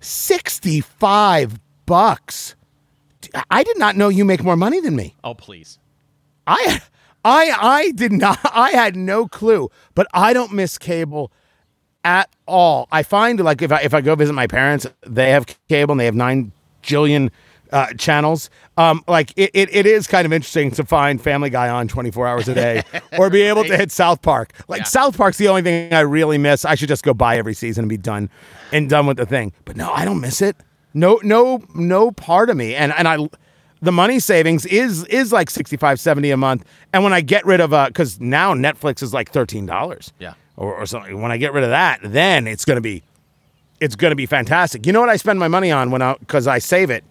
[0.00, 2.56] 65 bucks.
[3.50, 5.14] I did not know you make more money than me.
[5.24, 5.78] Oh, please.
[6.46, 6.82] I
[7.24, 11.32] I I did not I had no clue, but I don't miss cable
[12.04, 12.86] at all.
[12.92, 16.00] I find like if I if I go visit my parents, they have cable and
[16.00, 16.52] they have nine
[16.82, 17.30] jillion
[17.72, 18.50] uh, channels.
[18.76, 22.26] Um, like it, it, it is kind of interesting to find Family Guy on 24
[22.26, 22.82] hours a day
[23.18, 24.52] or be able to hit South Park.
[24.68, 24.84] Like Yeah.
[24.84, 26.64] South Park's the only thing I really miss.
[26.64, 28.30] I should just go buy every season and be done
[28.72, 29.52] and done with the thing.
[29.64, 30.56] But no, I don't miss it.
[30.92, 32.74] No, no, no part of me.
[32.74, 33.28] And and I
[33.82, 37.60] the money savings is is like 65 70 a month and when i get rid
[37.60, 40.32] of uh because now netflix is like $13 Yeah.
[40.56, 43.02] or, or something when i get rid of that then it's gonna be
[43.80, 46.46] it's gonna be fantastic you know what i spend my money on when i because
[46.46, 47.04] i save it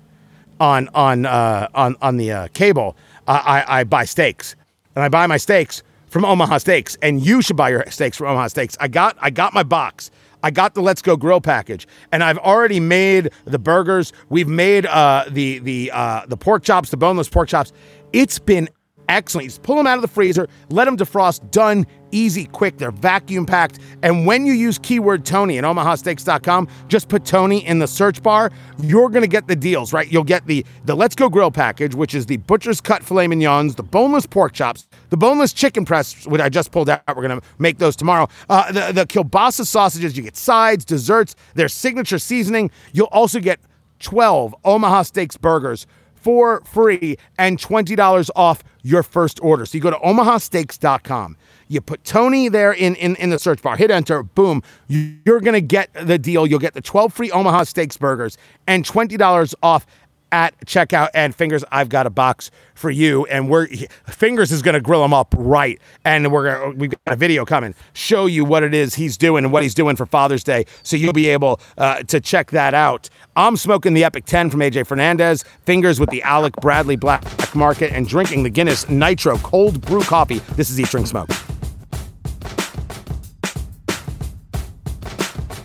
[0.64, 2.96] on on uh on on the uh, cable
[3.28, 4.56] I, I buy steaks
[4.96, 8.28] and i buy my steaks from omaha steaks and you should buy your steaks from
[8.28, 10.10] omaha steaks i got i got my box
[10.46, 14.12] I got the Let's Go Grill package, and I've already made the burgers.
[14.28, 17.72] We've made uh, the the uh, the pork chops, the boneless pork chops.
[18.12, 18.68] It's been
[19.14, 19.46] excellent.
[19.46, 21.52] You just pull them out of the freezer, let them defrost.
[21.52, 22.78] Done, easy, quick.
[22.78, 23.80] They're vacuum packed.
[24.02, 28.52] And when you use keyword Tony at omahasteaks.com, just put Tony in the search bar.
[28.82, 30.12] You're gonna get the deals, right?
[30.12, 33.76] You'll get the the Let's Go Grill package, which is the butcher's cut filet mignons,
[33.76, 37.02] the boneless pork chops, the boneless chicken breasts, which I just pulled out.
[37.16, 38.28] We're gonna make those tomorrow.
[38.50, 40.18] Uh, the the kielbasa sausages.
[40.18, 42.72] You get sides, desserts, their signature seasoning.
[42.94, 43.60] You'll also get
[44.00, 45.88] 12 Omaha Steaks burgers
[46.24, 49.66] for free and $20 off your first order.
[49.66, 51.38] So you go to omahasteaks.com.
[51.68, 54.62] You put Tony there in, in, in the search bar, hit enter, boom.
[54.88, 56.46] You're going to get the deal.
[56.46, 59.86] You'll get the 12 free Omaha Steaks burgers and $20 off
[60.34, 61.10] at checkout.
[61.14, 63.26] And Fingers, I've got a box for you.
[63.28, 63.68] And we're
[64.08, 65.80] Fingers is going to grill them up right.
[66.04, 69.46] And we're gonna, we've got a video coming, show you what it is he's doing
[69.46, 70.66] and what he's doing for Father's Day.
[70.82, 73.10] So you'll be able uh, to check that out.
[73.36, 77.24] I'm smoking the Epic 10 from AJ Fernandez, Fingers with the Alec Bradley Black
[77.56, 80.40] Market, and drinking the Guinness Nitro Cold Brew Coffee.
[80.56, 81.30] This is Eat Drink Smoke.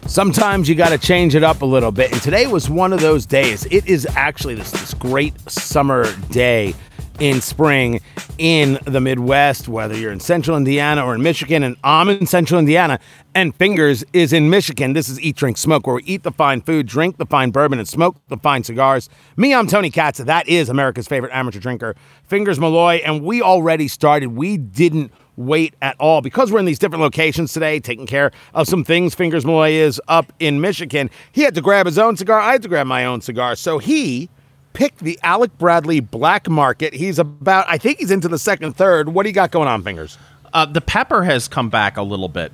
[0.09, 2.11] Sometimes you got to change it up a little bit.
[2.11, 3.67] And today was one of those days.
[3.67, 6.75] It is actually this, this great summer day
[7.21, 8.01] in spring
[8.39, 11.63] in the Midwest, whether you're in central Indiana or in Michigan.
[11.63, 12.99] And I'm in central Indiana,
[13.35, 14.95] and Fingers is in Michigan.
[14.95, 17.79] This is Eat, Drink, Smoke, where we eat the fine food, drink the fine bourbon,
[17.79, 19.11] and smoke the fine cigars.
[19.37, 20.21] Me, I'm Tony Katz.
[20.21, 21.95] That is America's favorite amateur drinker,
[22.25, 23.03] Fingers Malloy.
[23.05, 24.29] And we already started.
[24.29, 28.66] We didn't wait at all because we're in these different locations today, taking care of
[28.66, 29.14] some things.
[29.14, 31.09] Fingers Malloy is up in Michigan.
[31.32, 32.41] He had to grab his own cigar.
[32.41, 33.55] I had to grab my own cigar.
[33.55, 34.28] So he
[34.72, 36.93] picked the Alec Bradley Black Market.
[36.93, 39.09] He's about, I think he's into the second third.
[39.09, 40.18] What do you got going on, Fingers?
[40.53, 42.53] Uh, the pepper has come back a little bit,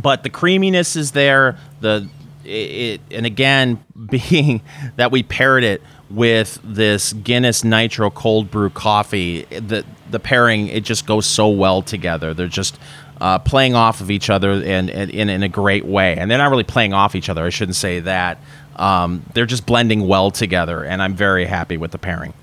[0.00, 1.58] but the creaminess is there.
[1.80, 2.08] The
[2.44, 4.60] it, it and again being
[4.96, 5.82] that we paired it
[6.14, 11.82] with this Guinness Nitro cold brew coffee, the the pairing it just goes so well
[11.82, 12.34] together.
[12.34, 12.78] They're just
[13.20, 16.16] uh, playing off of each other and, and in, in a great way.
[16.16, 17.44] And they're not really playing off each other.
[17.44, 18.38] I shouldn't say that.
[18.76, 22.34] Um, they're just blending well together, and I'm very happy with the pairing.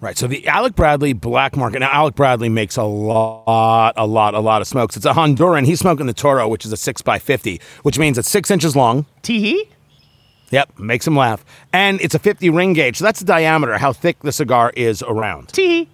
[0.00, 0.16] Right.
[0.16, 1.80] So the Alec Bradley Black Market.
[1.80, 4.96] Now, Alec Bradley makes a lot, a lot, a lot of smokes.
[4.96, 5.66] It's a Honduran.
[5.66, 9.04] He's smoking the Toro, which is a 6x50, which means it's six inches long.
[9.20, 9.68] Tee
[10.50, 11.44] Yep, makes him laugh.
[11.72, 12.98] And it's a 50 ring gauge.
[12.98, 15.48] So that's the diameter, how thick the cigar is around.
[15.48, 15.88] Tee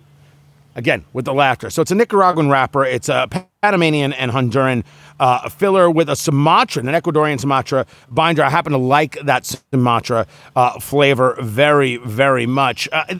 [0.76, 1.70] Again, with the laughter.
[1.70, 2.84] So it's a Nicaraguan wrapper.
[2.84, 3.26] It's a
[3.62, 4.84] Panamanian and Honduran
[5.18, 8.44] uh, filler with a Sumatran, an Ecuadorian Sumatra binder.
[8.44, 12.90] I happen to like that Sumatra uh, flavor very, very much.
[12.92, 13.14] Uh,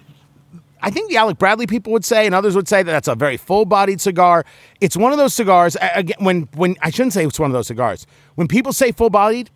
[0.83, 3.15] I think the Alec Bradley people would say, and others would say that that's a
[3.15, 4.45] very full-bodied cigar.
[4.83, 5.79] It's one of those cigars.
[5.81, 8.07] Again, when when I shouldn't say it's one of those cigars.
[8.35, 9.49] When people say full-bodied,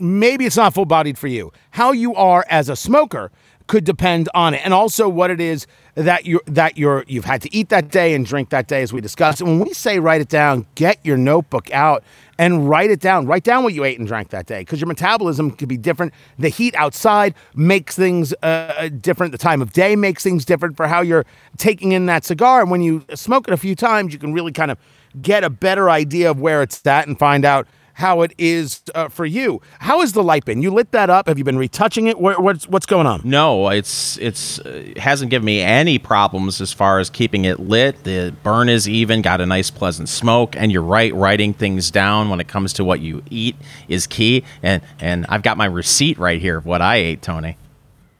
[0.00, 1.52] maybe it's not full-bodied for you.
[1.70, 3.30] How you are as a smoker
[3.66, 5.66] could depend on it, and also what it is
[5.96, 8.92] that you that you're you've had to eat that day and drink that day, as
[8.92, 9.40] we discussed.
[9.40, 12.04] And when we say write it down, get your notebook out
[12.38, 13.26] and write it down.
[13.26, 16.14] Write down what you ate and drank that day, because your metabolism could be different.
[16.38, 19.32] The heat outside makes things uh, different.
[19.32, 21.26] The time of day makes things different for how you're
[21.56, 22.60] taking in that cigar.
[22.60, 24.78] And when you smoke it a few times, you can really kind of
[25.20, 27.66] get a better idea of where it's at and find out
[27.96, 29.58] how it is uh, for you.
[29.78, 30.60] How has the light been?
[30.60, 31.28] You lit that up.
[31.28, 32.20] Have you been retouching it?
[32.20, 33.22] Where, what's what's going on?
[33.24, 37.58] No, it's it's uh, it hasn't given me any problems as far as keeping it
[37.58, 38.04] lit.
[38.04, 42.28] The burn is even, got a nice pleasant smoke, and you're right, writing things down
[42.28, 43.56] when it comes to what you eat
[43.88, 44.44] is key.
[44.62, 47.56] And and I've got my receipt right here of what I ate, Tony.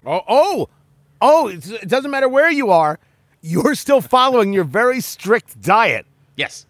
[0.07, 0.68] Oh, oh,
[1.20, 1.49] oh!
[1.49, 2.99] It's, it doesn't matter where you are.
[3.43, 6.07] You're still following your very strict diet.
[6.35, 6.64] Yes.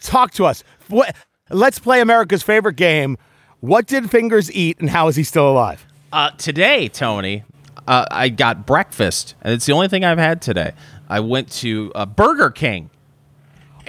[0.00, 0.64] Talk to us.
[0.88, 1.14] What?
[1.50, 3.18] Let's play America's favorite game.
[3.60, 5.84] What did Fingers eat, and how is he still alive?
[6.12, 7.44] Uh, today, Tony,
[7.86, 10.72] uh, I got breakfast, and it's the only thing I've had today.
[11.08, 12.88] I went to uh, Burger King.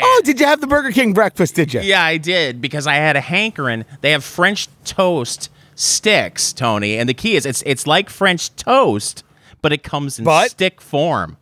[0.02, 1.56] Oh, did you have the Burger King breakfast?
[1.56, 1.80] Did you?
[1.80, 3.86] Yeah, I did because I had a hankering.
[4.02, 9.24] They have French toast sticks, Tony, and the key is it's it's like French toast,
[9.62, 11.38] but it comes in But- stick form.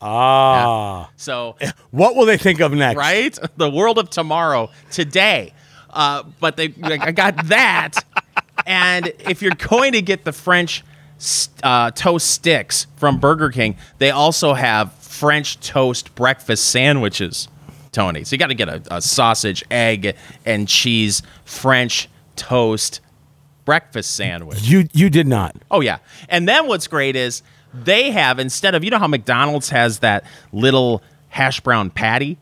[0.00, 1.10] Ah.
[1.16, 1.56] So,
[1.90, 2.96] What will they think of next?
[2.98, 5.52] right, the world of tomorrow today.
[5.96, 8.04] Uh, but they, I got that,
[8.66, 10.84] and if you're going to get the French
[11.62, 17.48] uh, toast sticks from Burger King, they also have French toast breakfast sandwiches.
[17.92, 23.00] Tony, so you got to get a, a sausage, egg, and cheese French toast
[23.64, 24.60] breakfast sandwich.
[24.62, 25.56] You you did not.
[25.70, 25.98] Oh yeah.
[26.28, 27.42] And then what's great is
[27.72, 32.36] they have instead of you know how McDonald's has that little hash brown patty.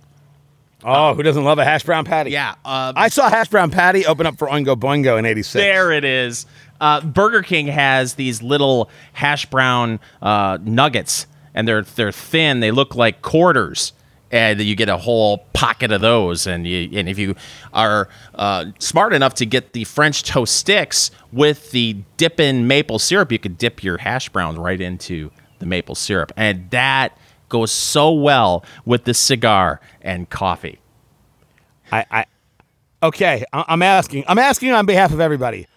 [0.85, 2.31] Oh, who doesn't love a hash brown patty?
[2.31, 2.57] Yeah.
[2.65, 5.55] Uh, I saw hash brown patty open up for Oingo Boingo in '86.
[5.55, 6.45] there it is.
[6.81, 12.61] Uh, Burger King has these little hash brown uh, nuggets, and they're they're thin.
[12.61, 13.93] They look like quarters.
[14.31, 17.37] And you get a whole pocket of those, and you, and if you
[17.73, 22.99] are uh, smart enough to get the French toast sticks with the dip in maple
[22.99, 25.31] syrup, you could dip your hash browns right into
[25.61, 27.17] the maple syrup, and that
[27.55, 30.81] goes so well with the cigar and coffee.
[31.93, 32.25] I, I
[33.01, 33.45] okay.
[33.53, 34.25] I'm asking.
[34.27, 35.69] I'm asking on behalf of everybody.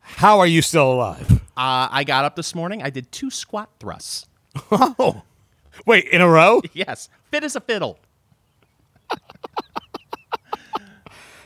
[0.00, 1.30] How are you still alive?
[1.56, 2.82] Uh, I got up this morning.
[2.82, 4.26] I did two squat thrusts.
[4.72, 5.22] Oh,
[5.86, 6.62] wait, in a row?
[6.72, 8.00] Yes, fit as a fiddle.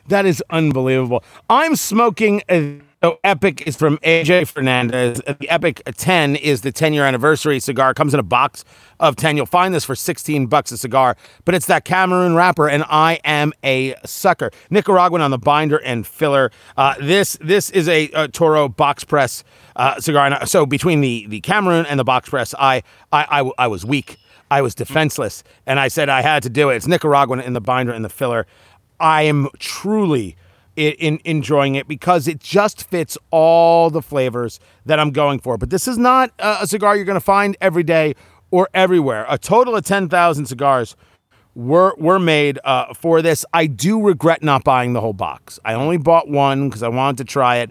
[0.08, 1.22] That is unbelievable.
[1.50, 2.42] I'm smoking.
[2.50, 5.20] A, so Epic is from AJ Fernandez.
[5.26, 7.92] The Epic 10 is the 10 year anniversary cigar.
[7.92, 8.64] Comes in a box
[8.98, 9.36] of 10.
[9.36, 13.20] You'll find this for 16 bucks a cigar, but it's that Cameroon wrapper, and I
[13.22, 14.50] am a sucker.
[14.70, 16.50] Nicaraguan on the binder and filler.
[16.78, 19.44] Uh, this this is a, a Toro box press
[19.76, 20.24] uh, cigar.
[20.24, 22.82] And so between the the Cameroon and the box press, I
[23.12, 24.16] I, I, I was weak.
[24.50, 26.76] I was defenseless, and I said I had to do it.
[26.76, 28.46] It's Nicaraguan in the binder and the filler.
[28.98, 30.38] I am truly
[30.76, 35.56] in, in enjoying it because it just fits all the flavors that I'm going for.
[35.56, 38.14] But this is not a, a cigar you're going to find every day
[38.50, 39.26] or everywhere.
[39.28, 40.96] A total of 10,000 cigars
[41.54, 43.44] were were made uh, for this.
[43.54, 45.58] I do regret not buying the whole box.
[45.64, 47.70] I only bought one because I wanted to try it.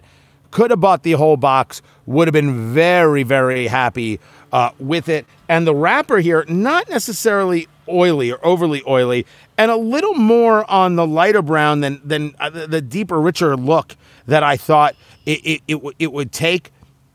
[0.50, 1.82] Could have bought the whole box.
[2.06, 4.20] Would have been very very happy
[4.52, 5.26] uh, with it.
[5.48, 9.26] And the wrapper here, not necessarily oily or overly oily,
[9.56, 13.56] and a little more on the lighter brown than than uh, the, the deeper, richer
[13.56, 14.94] look that I thought
[15.26, 16.70] it it, it, w- it would take.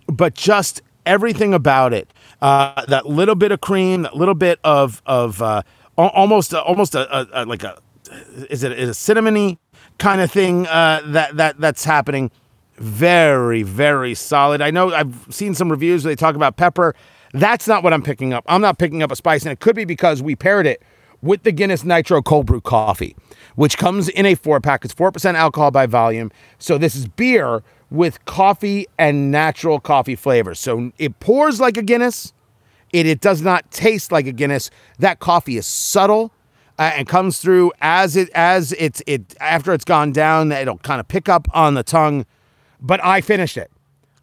[0.07, 2.11] But just everything about it,
[2.41, 5.61] uh, that little bit of cream, that little bit of of uh,
[5.97, 7.79] al- almost a, almost a, a, a like a
[8.49, 9.57] is it is a cinnamony
[9.97, 12.31] kind of thing uh, that that that's happening.
[12.77, 14.61] Very very solid.
[14.61, 16.95] I know I've seen some reviews where they talk about pepper.
[17.33, 18.43] That's not what I'm picking up.
[18.47, 20.81] I'm not picking up a spice, and it could be because we paired it
[21.21, 23.15] with the Guinness Nitro Cold Brew Coffee,
[23.55, 24.85] which comes in a four pack.
[24.85, 26.31] It's 4% alcohol by volume.
[26.57, 30.59] So this is beer with coffee and natural coffee flavors.
[30.59, 32.33] So it pours like a Guinness.
[32.91, 34.69] It, it does not taste like a Guinness.
[34.97, 36.31] That coffee is subtle
[36.77, 40.51] uh, and comes through as it as it's it after it's gone down.
[40.51, 42.25] It'll kind of pick up on the tongue.
[42.81, 43.69] But I finished it.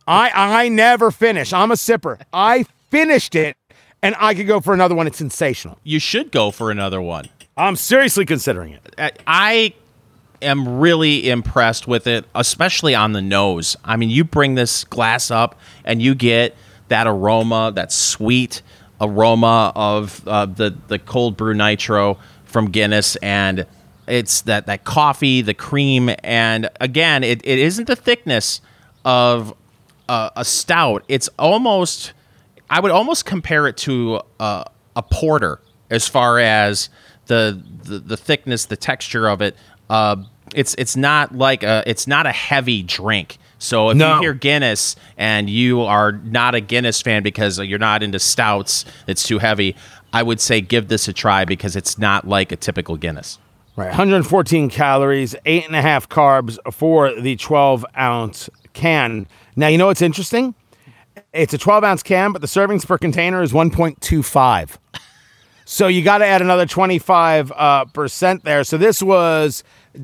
[0.08, 1.52] I I never finish.
[1.52, 2.20] I'm a sipper.
[2.32, 3.56] I finished it,
[4.02, 5.06] and I could go for another one.
[5.06, 5.78] It's sensational.
[5.84, 7.28] You should go for another one.
[7.56, 9.20] I'm seriously considering it.
[9.26, 9.72] I-
[10.42, 13.76] am really impressed with it, especially on the nose.
[13.84, 16.54] I mean, you bring this glass up and you get
[16.88, 18.62] that aroma, that sweet
[19.00, 23.66] aroma of uh, the the cold brew nitro from Guinness, and
[24.06, 28.60] it's that that coffee, the cream, and again, it, it isn't the thickness
[29.04, 29.54] of
[30.08, 31.04] uh, a stout.
[31.08, 32.12] It's almost
[32.70, 34.64] I would almost compare it to uh,
[34.94, 35.60] a porter
[35.90, 36.88] as far as
[37.26, 39.56] the, the the thickness, the texture of it.
[39.88, 40.16] Uh,
[40.54, 43.38] it's it's not like a it's not a heavy drink.
[43.58, 44.16] So if No.
[44.16, 48.84] you hear Guinness and you are not a Guinness fan because you're not into stouts,
[49.06, 49.74] it's too heavy.
[50.12, 53.38] I would say give this a try because it's not like a typical Guinness.
[53.76, 59.26] Right, 114 calories, eight and a half carbs for the 12 ounce can.
[59.54, 60.54] Now you know what's interesting?
[61.36, 64.78] It's a 12 ounce can, but the servings per container is 1.25.
[65.66, 68.64] So you got to add another 25 uh, percent there.
[68.64, 69.62] So this was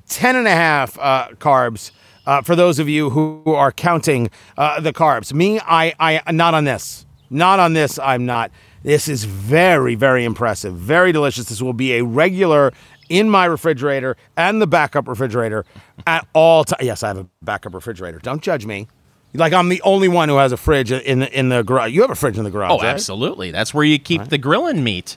[0.09, 1.93] 10 and a half uh, carbs
[2.27, 5.33] uh, for those of you who are counting uh, the carbs.
[5.33, 7.07] Me, I, I, not on this.
[7.31, 7.99] Not on this.
[7.99, 8.51] I'm not.
[8.83, 10.75] This is very, very impressive.
[10.75, 11.47] Very delicious.
[11.47, 12.73] This will be a regular
[13.09, 15.65] in my refrigerator and the backup refrigerator
[16.07, 16.85] at all times.
[16.85, 18.19] Yes, I have a backup refrigerator.
[18.19, 18.89] Don't judge me.
[19.35, 21.93] Like I'm the only one who has a fridge in the in the garage.
[21.93, 22.71] You have a fridge in the garage.
[22.71, 22.87] Oh, right?
[22.87, 23.51] absolutely.
[23.51, 25.17] That's where you keep the grilling meat.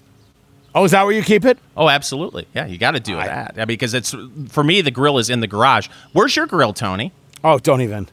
[0.73, 1.57] Oh, is that where you keep it?
[1.77, 2.47] Oh, absolutely.
[2.53, 3.55] Yeah, you got to do that.
[3.55, 4.13] Yeah, because it's
[4.49, 5.87] for me the grill is in the garage.
[6.11, 7.13] Where's your grill, Tony?
[7.43, 8.09] Oh, don't even.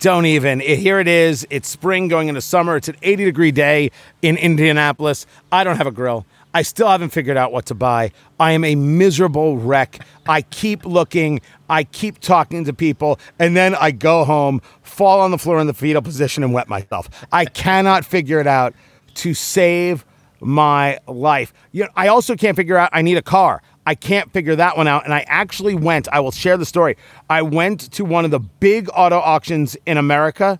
[0.00, 0.60] Don't even.
[0.60, 1.46] It, here it is.
[1.50, 2.76] It's spring going into summer.
[2.76, 3.90] It's an 80 degree day
[4.22, 5.26] in Indianapolis.
[5.52, 6.26] I don't have a grill.
[6.54, 8.12] I still haven't figured out what to buy.
[8.38, 9.98] I am a miserable wreck.
[10.26, 15.32] I keep looking, I keep talking to people, and then I go home, fall on
[15.32, 17.10] the floor in the fetal position, and wet myself.
[17.32, 18.72] I cannot figure it out
[19.14, 20.06] to save
[20.40, 21.52] my life.
[21.72, 23.60] You know, I also can't figure out I need a car.
[23.86, 25.04] I can't figure that one out.
[25.04, 26.96] And I actually went, I will share the story.
[27.28, 30.58] I went to one of the big auto auctions in America,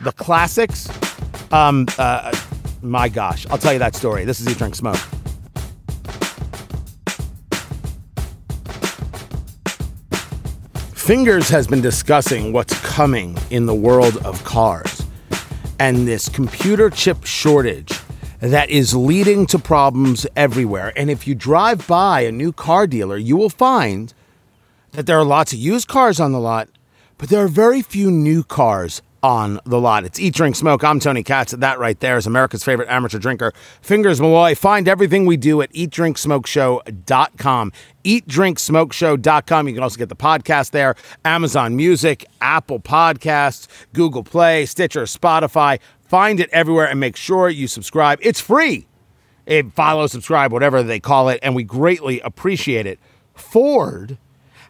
[0.00, 0.88] the classics.
[1.52, 2.36] Um, uh,
[2.82, 4.24] my gosh, I'll tell you that story.
[4.24, 4.98] This is Eat Drink Smoke.
[11.06, 15.04] Fingers has been discussing what's coming in the world of cars
[15.78, 18.00] and this computer chip shortage
[18.40, 20.92] that is leading to problems everywhere.
[20.96, 24.12] And if you drive by a new car dealer, you will find
[24.94, 26.68] that there are lots of used cars on the lot,
[27.18, 30.04] but there are very few new cars on the lot.
[30.04, 30.84] It's Eat, Drink, Smoke.
[30.84, 31.50] I'm Tony Katz.
[31.50, 34.54] That right there is America's favorite amateur drinker, Fingers Malloy.
[34.54, 37.72] Find everything we do at eatdrinksmokeshow.com.
[38.04, 39.66] Eatdrinksmokeshow.com.
[39.66, 45.80] You can also get the podcast there, Amazon Music, Apple Podcasts, Google Play, Stitcher, Spotify.
[46.02, 48.20] Find it everywhere and make sure you subscribe.
[48.22, 48.86] It's free.
[49.44, 53.00] It, follow, subscribe, whatever they call it, and we greatly appreciate it.
[53.34, 54.18] Ford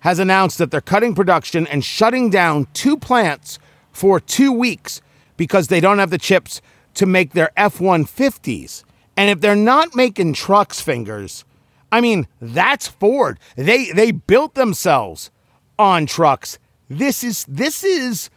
[0.00, 3.58] has announced that they're cutting production and shutting down two plants
[3.96, 5.00] for two weeks
[5.36, 6.60] because they don't have the chips
[6.94, 8.84] to make their F 150s.
[9.16, 11.44] And if they're not making trucks, fingers,
[11.90, 13.38] I mean, that's Ford.
[13.56, 15.30] They they built themselves
[15.78, 16.58] on trucks.
[16.88, 18.28] This is this is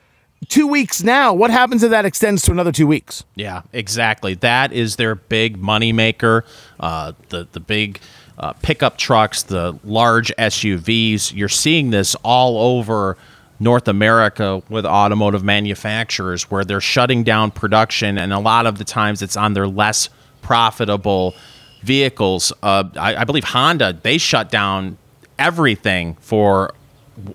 [0.47, 1.33] two weeks now.
[1.33, 3.25] What happens if that extends to another two weeks?
[3.35, 4.35] Yeah, exactly.
[4.35, 6.43] That is their big moneymaker.
[6.79, 7.99] Uh, the the big
[8.37, 11.35] uh, pickup trucks, the large SUVs.
[11.35, 13.17] You're seeing this all over
[13.59, 18.85] North America with automotive manufacturers where they're shutting down production, and a lot of the
[18.85, 20.09] times it's on their less
[20.41, 21.35] profitable
[21.81, 22.53] vehicles.
[22.63, 24.97] Uh, I, I believe Honda they shut down
[25.37, 26.73] everything for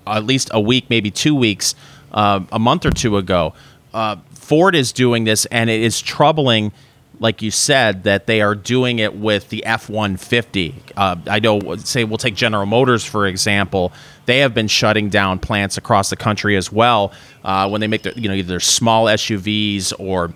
[0.06, 1.74] at least a week, maybe two weeks,
[2.12, 3.54] uh, a month or two ago.
[3.92, 6.72] Uh, Ford is doing this, and it is troubling,
[7.20, 10.74] like you said, that they are doing it with the F 150.
[10.96, 13.92] Uh, I know, say, we'll take General Motors, for example.
[14.26, 17.12] They have been shutting down plants across the country as well
[17.44, 20.32] uh, when they make their, you know, either small SUVs or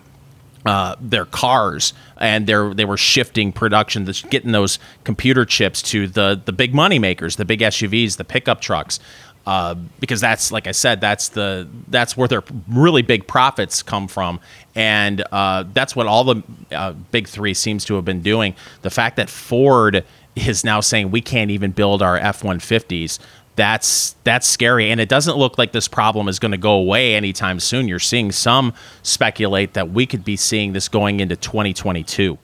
[0.66, 6.40] uh, their cars, and they're they were shifting production, getting those computer chips to the
[6.44, 9.00] the big money makers, the big SUVs, the pickup trucks,
[9.48, 14.06] uh, because that's like I said, that's the that's where their really big profits come
[14.06, 14.40] from,
[14.74, 18.54] and uh, that's what all the uh, big three seems to have been doing.
[18.82, 20.04] The fact that Ford
[20.36, 23.18] is now saying we can't even build our F one fifties
[23.56, 24.90] that's that's scary.
[24.90, 27.88] And it doesn't look like this problem is going to go away anytime soon.
[27.88, 28.72] You're seeing some
[29.02, 32.38] speculate that we could be seeing this going into 2022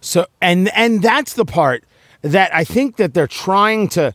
[0.00, 1.84] so and and that's the part
[2.22, 4.14] that i think that they're trying to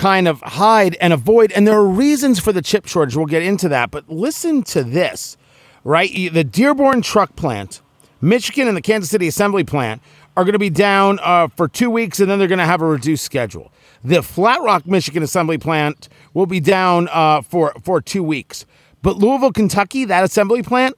[0.00, 3.42] kind of hide and avoid and there are reasons for the chip shortage we'll get
[3.42, 5.36] into that but listen to this
[5.84, 7.82] right the dearborn truck plant
[8.20, 10.00] michigan and the kansas city assembly plant
[10.36, 12.80] are going to be down uh, for two weeks and then they're going to have
[12.80, 13.70] a reduced schedule
[14.02, 18.64] the Flat Rock, Michigan assembly plant will be down uh, for, for two weeks.
[19.02, 20.96] But Louisville, Kentucky, that assembly plant,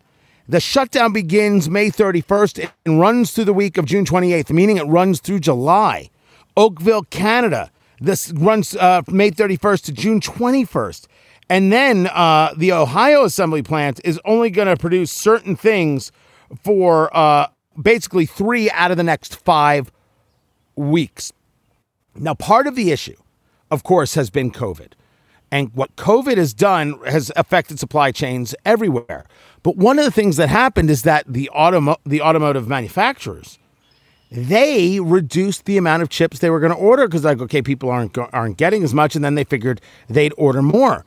[0.48, 4.84] the shutdown begins May 31st and runs through the week of June 28th, meaning it
[4.84, 6.10] runs through July.
[6.56, 7.70] Oakville, Canada,
[8.00, 11.06] this runs uh, May 31st to June 21st.
[11.48, 16.10] And then uh, the Ohio assembly plant is only going to produce certain things
[16.62, 17.48] for uh,
[17.80, 19.92] basically three out of the next five
[20.76, 21.32] weeks.
[22.14, 23.16] Now, part of the issue,
[23.70, 24.92] of course, has been COVID.
[25.50, 29.26] And what COVID has done has affected supply chains everywhere.
[29.62, 33.58] But one of the things that happened is that the, automo- the automotive manufacturers,
[34.32, 37.90] they reduced the amount of chips they were going to order because like, okay, people
[37.90, 39.14] aren't, aren't getting as much.
[39.14, 41.04] And then they figured they'd order more.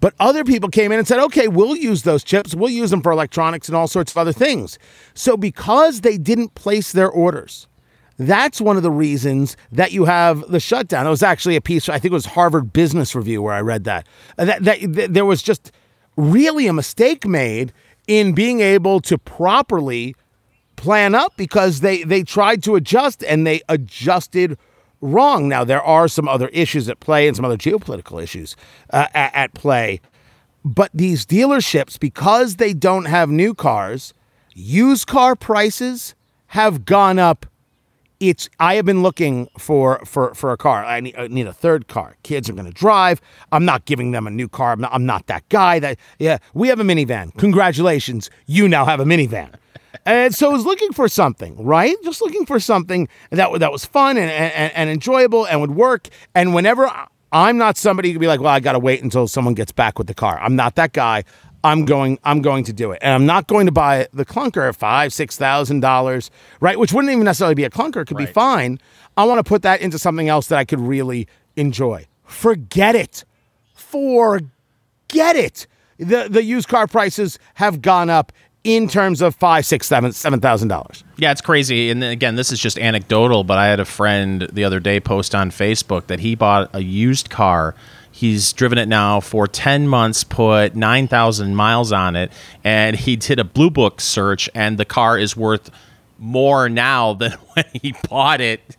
[0.00, 2.54] But other people came in and said, okay, we'll use those chips.
[2.54, 4.78] We'll use them for electronics and all sorts of other things.
[5.14, 7.66] So because they didn't place their orders,
[8.16, 11.06] that's one of the reasons that you have the shutdown.
[11.06, 13.84] It was actually a piece, I think it was Harvard Business Review where I read
[13.84, 14.06] that.
[14.38, 15.72] Uh, that, that, that there was just
[16.16, 17.72] really a mistake made
[18.06, 20.14] in being able to properly
[20.78, 24.56] plan up because they, they tried to adjust and they adjusted
[25.00, 25.48] wrong.
[25.48, 28.56] Now, there are some other issues at play and some other geopolitical issues
[28.90, 30.00] uh, at, at play.
[30.64, 34.14] But these dealerships, because they don't have new cars,
[34.54, 36.14] used car prices
[36.46, 37.46] have gone up
[38.20, 40.84] it's I have been looking for for for a car.
[40.84, 42.16] I need, I need a third car.
[42.22, 43.20] Kids are going to drive.
[43.52, 44.72] I'm not giving them a new car.
[44.72, 45.78] I'm not, I'm not that guy.
[45.78, 47.36] That yeah, we have a minivan.
[47.36, 49.54] Congratulations, you now have a minivan.
[50.04, 51.96] And so I was looking for something, right?
[52.04, 56.08] Just looking for something that that was fun and, and, and enjoyable and would work.
[56.34, 56.90] And whenever
[57.32, 59.72] I'm not somebody who could be like, well, I got to wait until someone gets
[59.72, 60.38] back with the car.
[60.40, 61.24] I'm not that guy.
[61.64, 62.18] I'm going.
[62.22, 65.12] I'm going to do it, and I'm not going to buy the clunker at five,
[65.12, 66.30] six thousand dollars,
[66.60, 66.78] right?
[66.78, 68.02] Which wouldn't even necessarily be a clunker.
[68.02, 68.28] It could right.
[68.28, 68.78] be fine.
[69.16, 71.26] I want to put that into something else that I could really
[71.56, 72.06] enjoy.
[72.24, 73.24] Forget it.
[73.74, 75.66] Forget it.
[75.98, 78.32] The the used car prices have gone up
[78.64, 81.04] in terms of five, six, seven, seven thousand dollars.
[81.16, 81.90] Yeah, it's crazy.
[81.90, 85.34] And again, this is just anecdotal, but I had a friend the other day post
[85.34, 87.74] on Facebook that he bought a used car
[88.18, 92.32] He's driven it now for 10 months, put 9,000 miles on it,
[92.64, 95.70] and he did a Blue Book search, and the car is worth
[96.18, 98.76] more now than when he bought it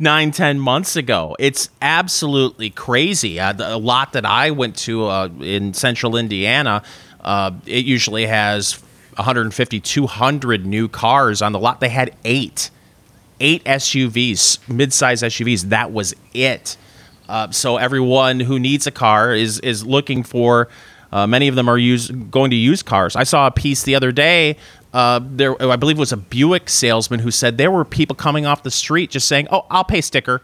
[0.00, 1.36] nine, 10 months ago.
[1.38, 3.38] It's absolutely crazy.
[3.38, 6.82] Uh, a lot that I went to uh, in central Indiana,
[7.20, 8.82] uh, it usually has
[9.18, 11.80] 150, 200 new cars on the lot.
[11.80, 12.70] They had eight,
[13.40, 15.64] eight SUVs, mid-size SUVs.
[15.64, 16.76] That was it.
[17.28, 20.68] Uh, so everyone who needs a car is is looking for.
[21.12, 23.16] Uh, many of them are use, going to use cars.
[23.16, 24.56] I saw a piece the other day.
[24.92, 28.46] Uh, there, I believe it was a Buick salesman who said there were people coming
[28.46, 30.42] off the street just saying, "Oh, I'll pay sticker.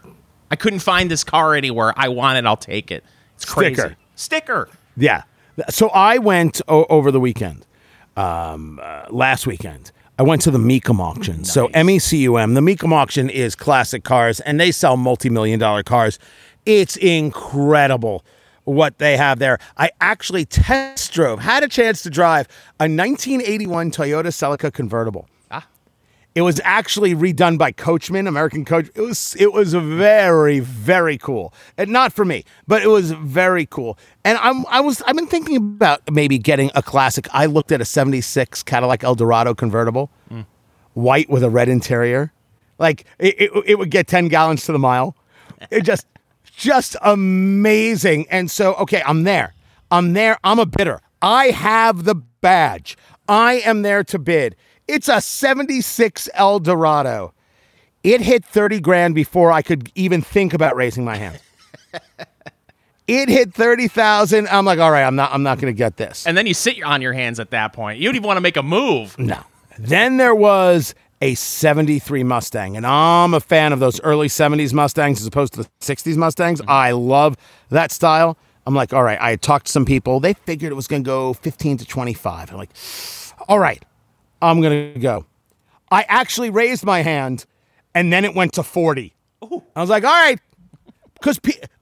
[0.51, 1.93] I couldn't find this car anywhere.
[1.97, 2.45] I want it.
[2.45, 3.03] I'll take it."
[3.35, 3.75] It's crazy.
[3.75, 3.95] Sticker.
[4.15, 4.69] Sticker.
[4.97, 5.23] Yeah.
[5.69, 7.65] So I went o- over the weekend,
[8.15, 9.91] um, uh, last weekend.
[10.17, 11.37] I went to the Mecum auction.
[11.39, 11.53] Nice.
[11.53, 12.53] So M E C U M.
[12.53, 16.19] The Mecum auction is classic cars, and they sell multi-million dollar cars.
[16.65, 18.23] It's incredible
[18.63, 19.59] what they have there.
[19.77, 22.47] I actually test drove, had a chance to drive
[22.79, 25.27] a 1981 Toyota Celica convertible.
[26.35, 28.89] It was actually redone by Coachman, American Coach.
[28.93, 31.53] It was it was very very cool.
[31.77, 33.97] And not for me, but it was very cool.
[34.25, 37.27] And I'm I was I've been thinking about maybe getting a classic.
[37.31, 40.45] I looked at a 76 Cadillac Eldorado convertible, mm.
[40.93, 42.33] white with a red interior.
[42.79, 45.15] Like it, it, it would get 10 gallons to the mile.
[45.71, 46.05] It just
[46.55, 48.27] just amazing.
[48.29, 49.53] And so, okay, I'm there.
[49.91, 50.37] I'm there.
[50.43, 51.01] I'm a bidder.
[51.21, 52.97] I have the badge.
[53.27, 54.55] I am there to bid.
[54.87, 57.33] It's a 76 Eldorado.
[58.03, 61.39] It hit 30 grand before I could even think about raising my hand.
[63.07, 64.47] it hit 30,000.
[64.47, 66.27] I'm like, all right, I'm not I'm not going to get this.
[66.27, 67.99] And then you sit on your hands at that point.
[67.99, 69.17] You don't even want to make a move.
[69.17, 69.39] No.
[69.79, 72.77] Then there was a 73 Mustang.
[72.77, 76.61] And I'm a fan of those early 70s Mustangs as opposed to the 60s Mustangs.
[76.61, 76.69] Mm-hmm.
[76.69, 77.35] I love
[77.69, 78.37] that style.
[78.67, 80.19] I'm like, all right, I talked to some people.
[80.19, 82.51] They figured it was going to go 15 to 25.
[82.51, 82.71] I'm like,
[83.47, 83.83] all right,
[84.41, 85.25] I'm going to go.
[85.91, 87.45] I actually raised my hand
[87.93, 89.13] and then it went to 40.
[89.43, 89.63] Ooh.
[89.75, 90.39] I was like, all right,
[91.13, 91.39] because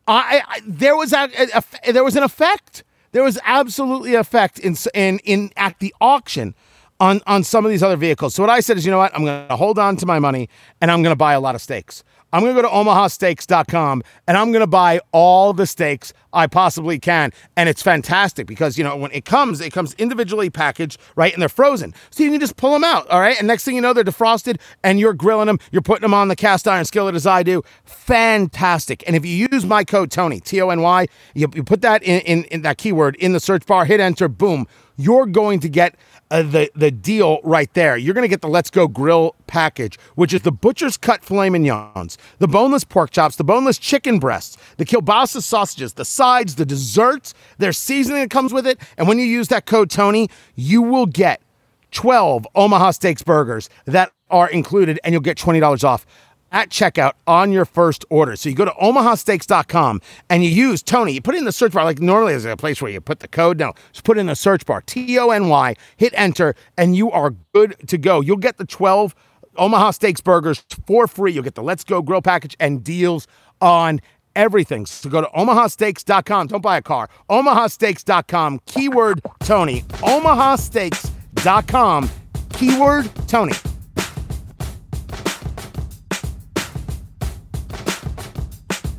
[0.08, 2.84] I, I, there was a, a, a, there was an effect.
[3.12, 6.56] There was absolutely an effect in in in at the auction
[6.99, 8.36] on on some of these other vehicles.
[8.36, 9.16] So what I said is, you know what?
[9.16, 10.49] I'm going to hold on to my money
[10.82, 12.04] and I'm going to buy a lot of steaks.
[12.34, 16.47] I'm going to go to omahasteaks.com and I'm going to buy all the steaks I
[16.47, 17.31] possibly can.
[17.55, 21.31] And it's fantastic because, you know, when it comes, it comes individually packaged, right?
[21.31, 21.93] And they're frozen.
[22.09, 23.38] So you can just pull them out, all right?
[23.38, 25.59] And next thing you know, they're defrosted and you're grilling them.
[25.71, 27.61] You're putting them on the cast iron skillet as I do.
[27.86, 29.03] Fantastic.
[29.05, 31.05] And if you use my code Tony, T O N Y,
[31.36, 34.65] you, put that in, in, in that keyword in the search bar, hit enter, boom,
[34.97, 35.95] you're going to get
[36.34, 37.95] uh, the the deal right there.
[37.95, 41.51] You're going to get the Let's Go Grill package, which is the butcher's cut filet
[41.51, 46.65] mignons, the boneless pork chops, the boneless chicken breasts, the kielbasa sausages, the sides, the
[46.65, 48.79] desserts, there's seasoning that comes with it.
[48.97, 51.39] And when you use that code Tony, you will get
[51.91, 56.07] 12 Omaha Steaks burgers that are included, and you'll get $20 off
[56.54, 58.38] at checkout on your first order.
[58.38, 61.14] So you go to omahasteaks.com and you use Tony.
[61.14, 63.28] You put in the search bar, like normally there's a place where you put the
[63.28, 63.60] code.
[63.60, 67.12] No, just put in the search bar, T O N Y, hit enter, and you
[67.12, 68.22] are good to go.
[68.22, 69.14] You'll get the 12
[69.58, 71.34] Omaha Steaks burgers for free.
[71.34, 73.28] You'll get the Let's Go Grill package and deals
[73.60, 73.99] on
[74.36, 74.86] everything.
[74.86, 76.47] So go to omahasteaks.com.
[76.47, 77.10] Don't buy a car.
[77.30, 79.82] omahasteaks.com, keyword Tony.
[79.82, 82.10] omahasteaks.com,
[82.54, 83.72] keyword Tony.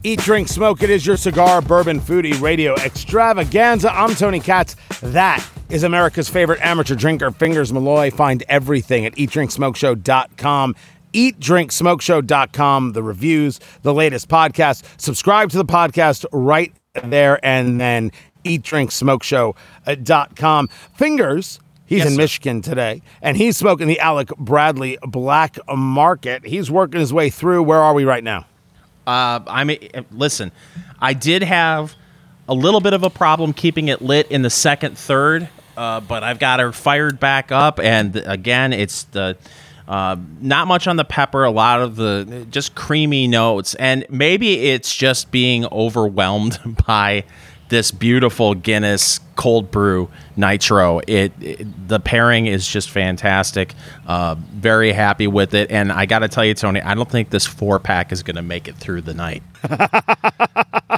[0.07, 0.83] Eat, drink, smoke.
[0.83, 3.91] It is your cigar, bourbon, foodie, radio extravaganza.
[3.91, 4.77] I'm Tony Katz.
[5.01, 8.11] That is America's favorite amateur drinker, Fingers Malloy.
[8.11, 10.77] Find everything at eatdrinksmokeshow.com.
[11.15, 12.93] Eatdrinksmokeshow.com.
[12.93, 14.85] The reviews, the latest podcast.
[15.01, 18.13] Subscribe to the podcast right there and then
[18.45, 20.69] eatdrinksmokeshow.com.
[20.95, 22.21] Fingers He's Yes, in sir.
[22.23, 26.47] Michigan today, and he's smoking the Alec Bradley Black Market.
[26.47, 27.63] He's working his way through.
[27.63, 28.47] Where are we right now?
[29.07, 29.79] Uh, I mean,
[30.11, 30.53] listen,
[31.01, 31.95] I did have
[32.49, 36.23] a little bit of a problem keeping it lit in the second third, uh, but
[36.23, 39.37] I've got her fired back up, and again, it's the
[39.87, 44.71] uh, not much on the pepper, a lot of the just creamy notes, and maybe
[44.71, 47.25] it's just being overwhelmed by
[47.69, 51.01] this beautiful Guinness cold brew nitro.
[51.07, 53.75] It, it- the pairing is just fantastic.
[54.07, 57.31] Uh, very happy with it, and I got to tell you, Tony, I don't think
[57.31, 59.43] this four pack is going to make it through the night.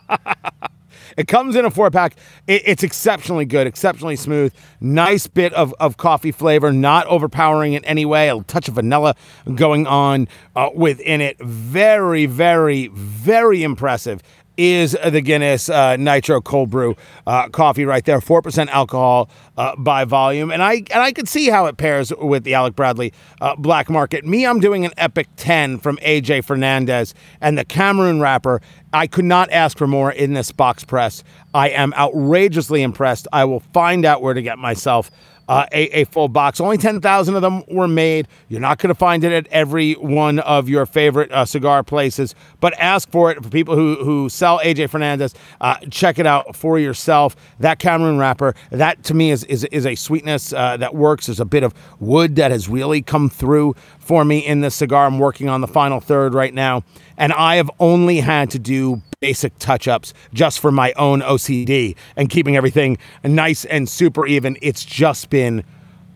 [1.16, 2.14] It comes in a four pack.
[2.46, 4.52] It, it's exceptionally good, exceptionally smooth.
[4.82, 8.28] Nice bit of, of coffee flavor, not overpowering in any way.
[8.28, 9.14] A touch of vanilla
[9.54, 11.38] going on uh, within it.
[11.38, 14.22] Very, very, very impressive.
[14.56, 16.96] Is the Guinness uh, Nitro Cold Brew
[17.26, 18.22] uh, coffee right there?
[18.22, 19.28] Four percent alcohol
[19.58, 22.74] uh, by volume, and I and I could see how it pairs with the Alec
[22.74, 24.24] Bradley uh, Black Market.
[24.24, 28.62] Me, I'm doing an Epic Ten from AJ Fernandez and the Cameroon wrapper.
[28.94, 31.22] I could not ask for more in this box press.
[31.52, 33.28] I am outrageously impressed.
[33.32, 35.10] I will find out where to get myself
[35.48, 36.60] uh, a, a full box.
[36.60, 38.28] Only 10,000 of them were made.
[38.48, 42.34] You're not going to find it at every one of your favorite uh, cigar places,
[42.60, 45.34] but ask for it for people who, who sell AJ Fernandez.
[45.60, 47.36] Uh, check it out for yourself.
[47.60, 51.26] That Cameroon wrapper, that to me is, is, is a sweetness uh, that works.
[51.26, 55.06] There's a bit of wood that has really come through for me in this cigar.
[55.06, 56.82] I'm working on the final third right now,
[57.16, 61.96] and I have only had to do basic touch ups just for my own OCD
[62.14, 64.56] and keeping everything nice and super even.
[64.62, 65.64] It's just been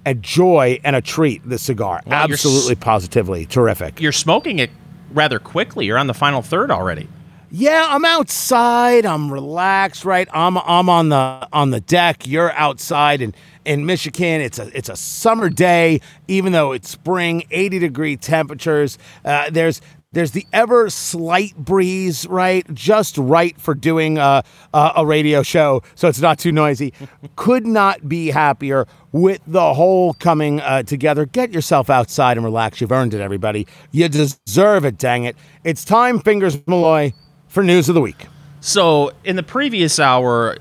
[0.07, 2.03] a joy and a treat, this cigar.
[2.07, 4.01] Well, Absolutely, positively terrific.
[4.01, 4.71] You're smoking it
[5.13, 5.87] rather quickly.
[5.87, 7.09] You're on the final third already.
[7.51, 9.05] Yeah, I'm outside.
[9.05, 10.29] I'm relaxed, right?
[10.33, 12.25] I'm I'm on the on the deck.
[12.29, 13.35] You're outside in
[13.65, 14.41] in Michigan.
[14.41, 18.99] It's a it's a summer day, even though it's spring, 80 degree temperatures.
[19.25, 19.81] Uh, there's
[20.13, 22.67] there's the ever slight breeze, right?
[22.75, 24.43] Just right for doing a,
[24.75, 26.93] a, a radio show, so it's not too noisy.
[27.37, 31.27] Could not be happier with the whole coming uh, together.
[31.27, 32.81] Get yourself outside and relax.
[32.81, 33.69] You've earned it, everybody.
[33.93, 35.37] You deserve it, dang it.
[35.63, 37.13] It's time, Fingers Malloy,
[37.47, 38.27] for news of the week.
[38.61, 40.57] So, in the previous hour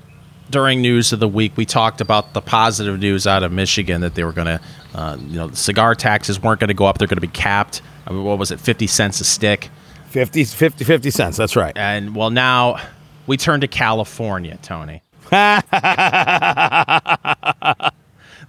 [0.50, 4.14] during news of the week, we talked about the positive news out of Michigan that
[4.14, 4.60] they were going to,
[4.94, 7.26] uh, you know, the cigar taxes weren't going to go up; they're going to be
[7.26, 7.82] capped.
[8.06, 9.70] I mean, what was it, fifty cents a stick?
[10.10, 11.36] 50, 50, 50 cents.
[11.36, 11.76] That's right.
[11.76, 12.80] And well, now
[13.28, 15.02] we turn to California, Tony.
[15.30, 15.62] the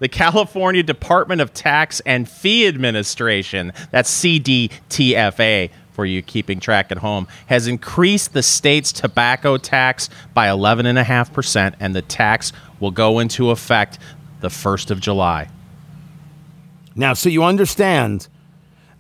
[0.10, 7.28] California Department of Tax and Fee Administration, that's CDTFA for you keeping track at home,
[7.46, 14.00] has increased the state's tobacco tax by 11.5%, and the tax will go into effect
[14.40, 15.48] the 1st of July.
[16.96, 18.28] Now, so you understand,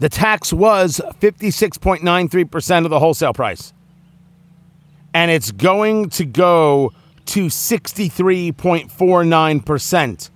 [0.01, 3.71] the tax was 56.93% of the wholesale price.
[5.13, 6.91] And it's going to go
[7.27, 10.29] to 63.49%.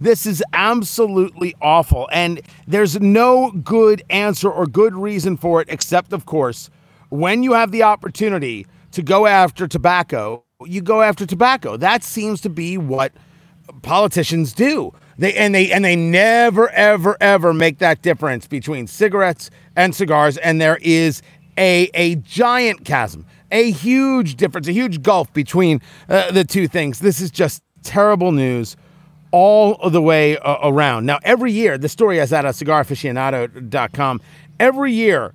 [0.00, 2.08] This is absolutely awful.
[2.10, 6.70] And there's no good answer or good reason for it, except, of course,
[7.10, 11.76] when you have the opportunity to go after tobacco, you go after tobacco.
[11.76, 13.12] That seems to be what
[13.82, 14.94] politicians do.
[15.20, 20.38] They and they and they never ever ever make that difference between cigarettes and cigars
[20.38, 21.20] and there is
[21.58, 27.00] a a giant chasm, a huge difference, a huge gulf between uh, the two things.
[27.00, 28.78] This is just terrible news
[29.30, 31.04] all the way uh, around.
[31.04, 34.22] Now every year, the story is at cigaraficionado.com.
[34.58, 35.34] Every year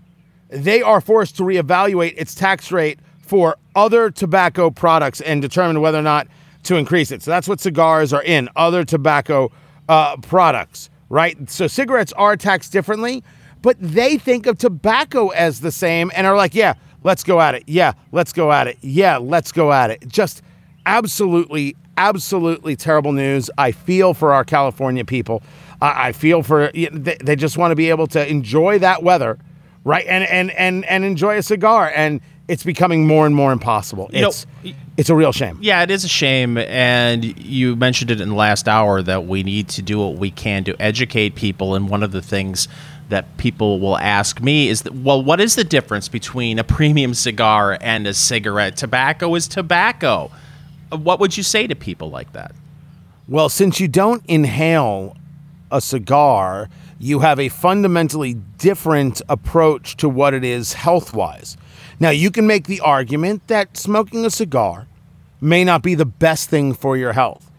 [0.50, 6.00] they are forced to reevaluate its tax rate for other tobacco products and determine whether
[6.00, 6.28] or not
[6.64, 7.22] to increase it.
[7.22, 9.52] So that's what cigars are in other tobacco
[9.90, 11.50] uh, products, right?
[11.50, 13.24] So cigarettes are taxed differently,
[13.62, 17.56] but they think of tobacco as the same and are like, yeah, let's go at
[17.56, 17.64] it.
[17.68, 18.78] Yeah, let's go at it.
[18.82, 20.08] Yeah, let's go at it.
[20.08, 20.42] Just
[20.86, 23.50] absolutely, absolutely terrible news.
[23.58, 25.44] I feel for our California people.
[25.82, 29.38] I I feel for they they just want to be able to enjoy that weather,
[29.84, 30.06] right?
[30.08, 31.92] And and and and enjoy a cigar.
[31.96, 34.10] And it's becoming more and more impossible.
[34.14, 34.46] You know, It's
[34.98, 35.58] it's a real shame.
[35.62, 36.58] Yeah, it is a shame.
[36.58, 40.32] And you mentioned it in the last hour that we need to do what we
[40.32, 41.76] can to educate people.
[41.76, 42.68] And one of the things
[43.10, 47.14] that people will ask me is that, well, what is the difference between a premium
[47.14, 48.78] cigar and a cigarette?
[48.78, 50.32] Tobacco is tobacco.
[50.92, 52.54] Uh, what would you say to people like that?
[53.28, 55.18] Well, since you don't inhale
[55.72, 56.70] a cigar,
[57.00, 61.58] you have a fundamentally different approach to what it is health wise.
[62.00, 64.88] Now, you can make the argument that smoking a cigar
[65.42, 67.52] may not be the best thing for your health.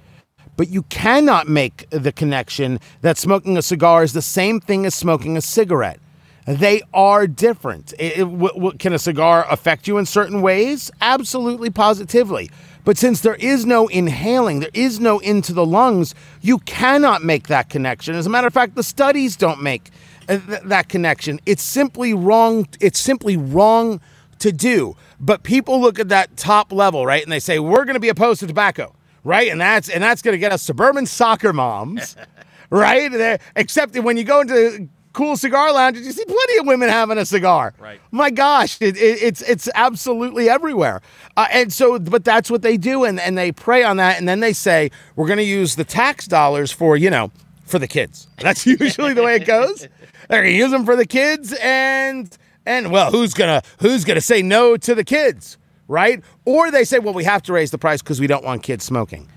[0.57, 4.95] but you cannot make the connection that smoking a cigar is the same thing as
[4.95, 6.01] smoking a cigarette.
[6.47, 7.93] They are different.
[7.99, 10.91] It, it, w- w- can a cigar affect you in certain ways?
[11.03, 12.51] Absolutely, positively.
[12.87, 17.49] But since there is no inhaling, there is no into the lungs, you cannot make
[17.49, 18.15] that connection.
[18.15, 19.91] As a matter of fact, the studies don't make
[20.29, 21.39] uh, th- that connection.
[21.45, 22.67] It's simply wrong.
[22.81, 24.01] It's simply wrong
[24.41, 24.97] to do.
[25.21, 28.09] But people look at that top level, right, and they say we're going to be
[28.09, 32.17] opposed to tobacco, right, and that's and that's going to get us suburban soccer moms,
[32.71, 33.11] right?
[33.11, 37.17] They're, except when you go into cool cigar lounges, you see plenty of women having
[37.17, 37.73] a cigar.
[37.79, 38.01] Right.
[38.11, 41.01] My gosh, it, it, it's it's absolutely everywhere.
[41.37, 44.29] Uh, and so, but that's what they do, and and they prey on that, and
[44.29, 47.33] then they say we're going to use the tax dollars for you know
[47.65, 48.29] for the kids.
[48.39, 49.89] That's usually the way it goes.
[50.29, 52.37] They're going to use them for the kids, and
[52.67, 55.57] and well, who's gonna who's gonna say no to the kids,
[55.89, 56.23] right?
[56.45, 58.85] Or they say, well, we have to raise the price because we don't want kids
[58.85, 59.29] smoking.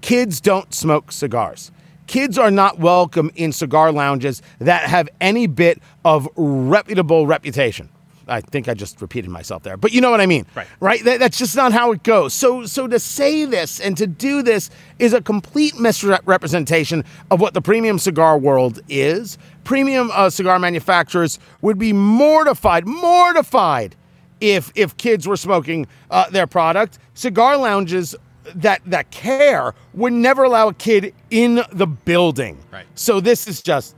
[0.00, 1.70] Kids don't smoke cigars.
[2.06, 7.90] Kids are not welcome in cigar lounges that have any bit of reputable reputation.
[8.28, 10.66] I think I just repeated myself there, but you know what I mean, Right.
[10.80, 11.04] Right?
[11.04, 12.34] That, that's just not how it goes.
[12.34, 17.54] So, so to say this and to do this is a complete misrepresentation of what
[17.54, 19.38] the premium cigar world is.
[19.64, 23.96] Premium uh, cigar manufacturers would be mortified, mortified
[24.40, 26.98] if if kids were smoking uh, their product.
[27.14, 28.14] Cigar lounges
[28.54, 32.58] that that care would never allow a kid in the building.
[32.70, 32.86] Right.
[32.94, 33.94] So this is just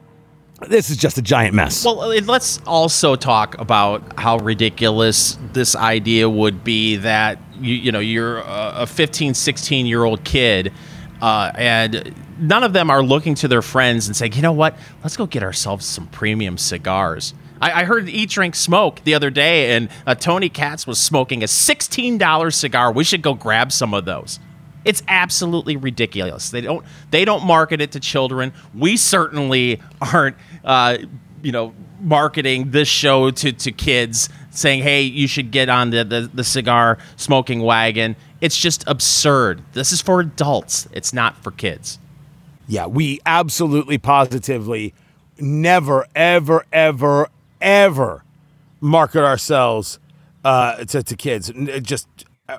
[0.69, 1.85] this is just a giant mess.
[1.85, 7.93] Well, uh, let's also talk about how ridiculous this idea would be that you you
[7.93, 10.73] know you're a a 15, 16 year old kid,
[11.21, 14.77] uh, and none of them are looking to their friends and saying, you know what,
[15.03, 17.35] let's go get ourselves some premium cigars.
[17.61, 21.43] I, I heard Eat Drink Smoke the other day, and uh, Tony Katz was smoking
[21.43, 22.93] a sixteen dollars cigar.
[22.93, 24.41] We should go grab some of those.
[24.83, 26.51] It's absolutely ridiculous.
[26.51, 28.53] They don't they don't market it to children.
[28.75, 30.99] We certainly aren't uh,
[31.43, 36.05] you know marketing this show to, to kids saying, "Hey, you should get on the,
[36.05, 39.63] the the cigar smoking wagon." It's just absurd.
[39.73, 40.89] This is for adults.
[40.93, 41.99] It's not for kids.
[42.67, 44.95] Yeah, we absolutely positively
[45.39, 47.29] never, ever, ever,
[47.61, 48.25] ever
[48.81, 49.99] market ourselves
[50.45, 51.53] uh, to, to kids.
[51.83, 52.09] Just,
[52.49, 52.59] uh,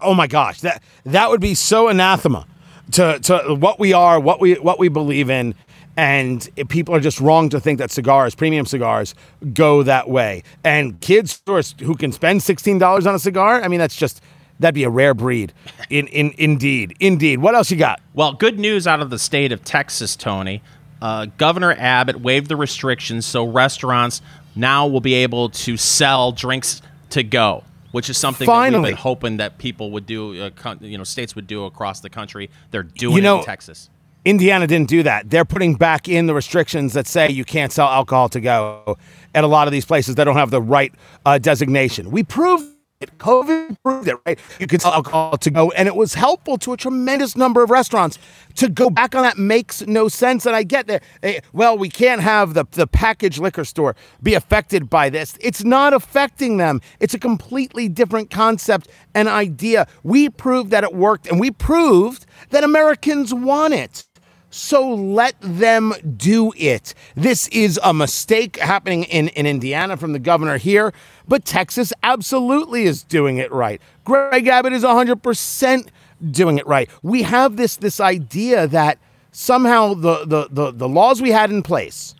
[0.00, 2.46] oh my gosh, that that would be so anathema
[2.92, 5.54] to, to what we are, what we what we believe in.
[5.96, 9.14] And people are just wrong to think that cigars, premium cigars,
[9.52, 10.42] go that way.
[10.64, 14.22] And kids who, can spend sixteen dollars on a cigar, I mean, that's just
[14.60, 15.52] that'd be a rare breed.
[15.90, 17.40] In in indeed, indeed.
[17.40, 18.00] What else you got?
[18.14, 20.62] Well, good news out of the state of Texas, Tony.
[21.02, 24.20] Uh, Governor Abbott waived the restrictions, so restaurants
[24.54, 28.90] now will be able to sell drinks to go, which is something that we've Finally.
[28.90, 32.50] been hoping that people would do, uh, you know, states would do across the country.
[32.70, 33.88] They're doing You know- it in Texas.
[34.24, 35.30] Indiana didn't do that.
[35.30, 38.98] They're putting back in the restrictions that say you can't sell alcohol to go
[39.34, 40.92] at a lot of these places that don't have the right
[41.24, 42.10] uh, designation.
[42.10, 43.16] We proved it.
[43.16, 44.38] COVID proved it, right?
[44.58, 47.70] You could sell alcohol to go, and it was helpful to a tremendous number of
[47.70, 48.18] restaurants.
[48.56, 50.44] To go back on that makes no sense.
[50.44, 51.02] And I get that.
[51.22, 55.38] eh, well, we can't have the, the packaged liquor store be affected by this.
[55.40, 56.82] It's not affecting them.
[56.98, 59.86] It's a completely different concept and idea.
[60.02, 64.04] We proved that it worked, and we proved that Americans want it.
[64.50, 66.94] So let them do it.
[67.14, 70.92] This is a mistake happening in, in Indiana from the governor here,
[71.28, 73.80] but Texas absolutely is doing it right.
[74.04, 75.88] Greg Abbott is 100%
[76.32, 76.90] doing it right.
[77.02, 78.98] We have this, this idea that
[79.30, 82.16] somehow the, the, the, the laws we had in place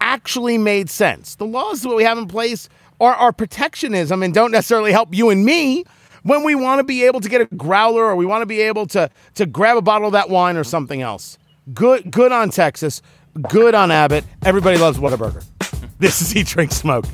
[0.00, 1.34] actually made sense.
[1.34, 2.68] The laws that we have in place
[3.00, 5.84] are, are protectionism and don't necessarily help you and me
[6.22, 8.60] when we want to be able to get a growler or we want to be
[8.60, 11.38] able to, to grab a bottle of that wine or something else.
[11.74, 13.02] Good, good on Texas.
[13.48, 14.24] Good on Abbott.
[14.44, 15.44] Everybody loves Whataburger.
[15.98, 17.06] This is Eat, Drink, Smoke.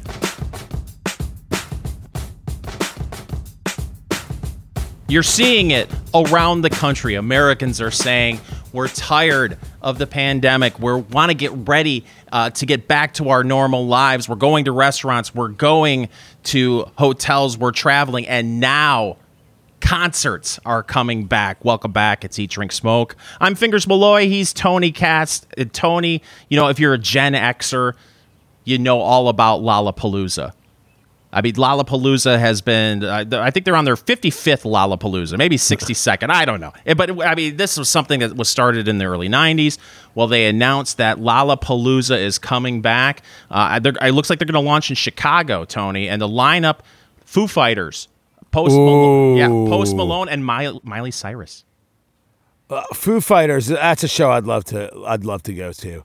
[5.07, 7.15] You're seeing it around the country.
[7.15, 8.41] Americans are saying
[8.73, 10.81] we're tired of the pandemic.
[10.81, 14.29] We want to get ready uh, to get back to our normal lives.
[14.29, 15.33] We're going to restaurants.
[15.33, 16.09] We're going
[16.45, 17.57] to hotels.
[17.57, 18.27] We're traveling.
[18.27, 19.19] And now
[19.83, 21.63] concerts are coming back.
[21.65, 22.25] Welcome back.
[22.25, 23.17] It's Eat, Drink, Smoke.
[23.41, 24.29] I'm Fingers Malloy.
[24.29, 25.45] He's Tony Katz.
[25.59, 27.93] Uh, Tony, you know, if you're a Gen Xer,
[28.65, 30.53] you know all about Lollapalooza.
[31.35, 36.31] I mean, Lollapalooza has been, uh, I think they're on their 55th Lollapalooza, maybe 62nd.
[36.31, 36.73] I don't know.
[36.87, 39.79] Eh, But I mean, this was something that was started in the early 90s.
[40.15, 43.23] Well, they announced that Lollapalooza is coming back.
[43.51, 46.79] Uh, it looks like they're going to launch in Chicago, Tony, and the lineup
[47.25, 48.09] Foo Fighters,
[48.53, 51.65] Post Malone, yeah, Post Malone, and Miley, Miley Cyrus.
[52.71, 53.67] Uh, Foo Fighters.
[53.67, 54.91] That's a show I'd love to.
[55.07, 56.05] I'd love to go to.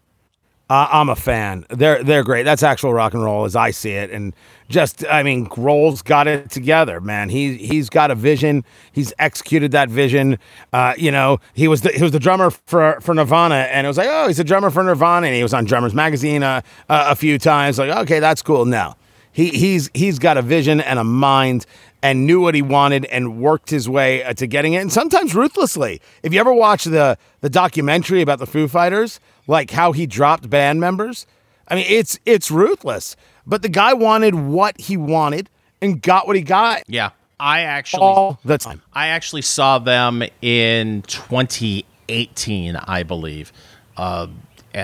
[0.69, 1.65] Uh, I'm a fan.
[1.69, 2.43] They're they're great.
[2.43, 4.33] That's actual rock and roll as I see it, and
[4.67, 7.29] just I mean, Grohl's got it together, man.
[7.29, 8.65] He he's got a vision.
[8.91, 10.37] He's executed that vision.
[10.73, 13.89] Uh, you know, he was the, he was the drummer for for Nirvana, and it
[13.89, 16.61] was like, oh, he's a drummer for Nirvana, and he was on Drummers Magazine uh,
[16.89, 17.79] uh, a few times.
[17.79, 18.65] Like, okay, that's cool.
[18.65, 18.97] Now
[19.37, 21.67] he he's he's got a vision and a mind
[22.01, 25.33] and knew what he wanted and worked his way uh, to getting it and sometimes
[25.33, 26.01] ruthlessly.
[26.23, 30.49] If you ever watch the the documentary about the Foo Fighters, like how he dropped
[30.49, 31.25] band members,
[31.67, 33.15] I mean it's it's ruthless.
[33.45, 35.49] But the guy wanted what he wanted
[35.81, 37.11] and got what he got Yeah.
[37.39, 38.81] I actually all the time.
[38.93, 43.53] I actually saw them in 2018, I believe.
[43.95, 44.27] Uh,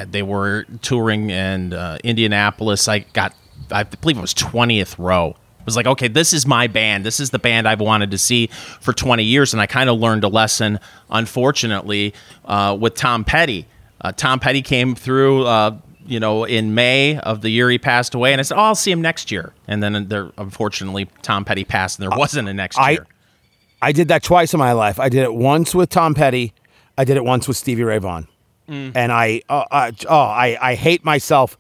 [0.08, 2.88] they were touring in uh, Indianapolis.
[2.88, 3.34] I got,
[3.72, 5.36] I believe it was 20th row.
[5.66, 7.06] Was like, okay, this is my band.
[7.06, 8.48] This is the band I've wanted to see
[8.82, 9.54] for 20 years.
[9.54, 12.14] And I kind of learned a lesson, unfortunately,
[12.46, 13.66] uh, with Tom Petty.
[14.02, 18.14] Uh, Tom Petty came through, uh, you know, in May of the year he passed
[18.14, 18.34] away.
[18.34, 19.54] And I said, oh, I'll see him next year.
[19.68, 23.08] And then there, unfortunately, Tom Petty passed and there wasn't a next I- year.
[23.82, 24.98] I did that twice in my life.
[24.98, 26.54] I did it once with Tom Petty.
[26.98, 28.28] I did it once with Stevie Ray Vaughan.
[28.66, 31.58] And I, uh, uh, oh, I, I hate myself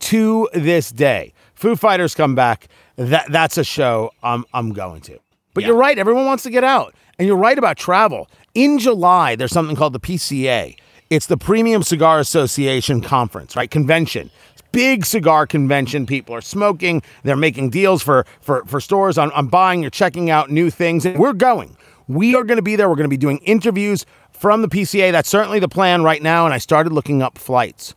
[0.00, 1.32] to this day.
[1.54, 2.66] Foo Fighters come back.
[3.00, 5.18] That that's a show I'm I'm going to.
[5.54, 5.68] But Yeah.
[5.68, 5.98] you're right.
[5.98, 8.28] Everyone wants to get out, and you're right about travel.
[8.54, 10.76] In July, there's something called the PCA.
[11.08, 13.70] It's the Premium Cigar Association Conference, right?
[13.70, 14.30] Convention.
[14.72, 16.04] Big cigar convention.
[16.04, 17.02] People are smoking.
[17.24, 19.80] They're making deals for for for stores on, on buying.
[19.80, 21.76] You're checking out new things, and we're going.
[22.06, 22.88] We are going to be there.
[22.90, 25.10] We're going to be doing interviews from the PCA.
[25.10, 26.44] That's certainly the plan right now.
[26.44, 27.94] And I started looking up flights.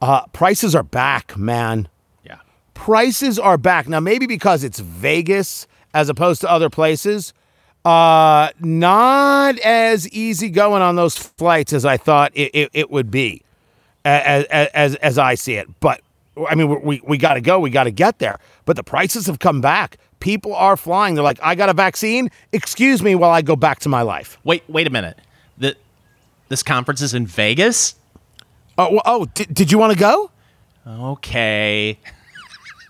[0.00, 1.88] Uh, prices are back, man.
[2.78, 3.88] Prices are back.
[3.88, 7.34] Now maybe because it's vegas as opposed to other places.
[7.84, 13.10] Uh not as easy going on those flights as i thought it, it, it would
[13.10, 13.42] be
[14.04, 15.68] as, as as i see it.
[15.80, 16.00] But
[16.48, 17.58] i mean we, we, we got to go.
[17.58, 18.38] We got to get there.
[18.64, 19.98] But the prices have come back.
[20.20, 21.14] People are flying.
[21.14, 22.30] They're like i got a vaccine.
[22.52, 24.38] Excuse me while i go back to my life.
[24.44, 25.18] Wait, wait a minute.
[25.58, 25.76] The,
[26.48, 27.96] this conference is in Vegas?
[28.78, 30.30] oh oh did, did you want to go?
[30.86, 31.98] Okay.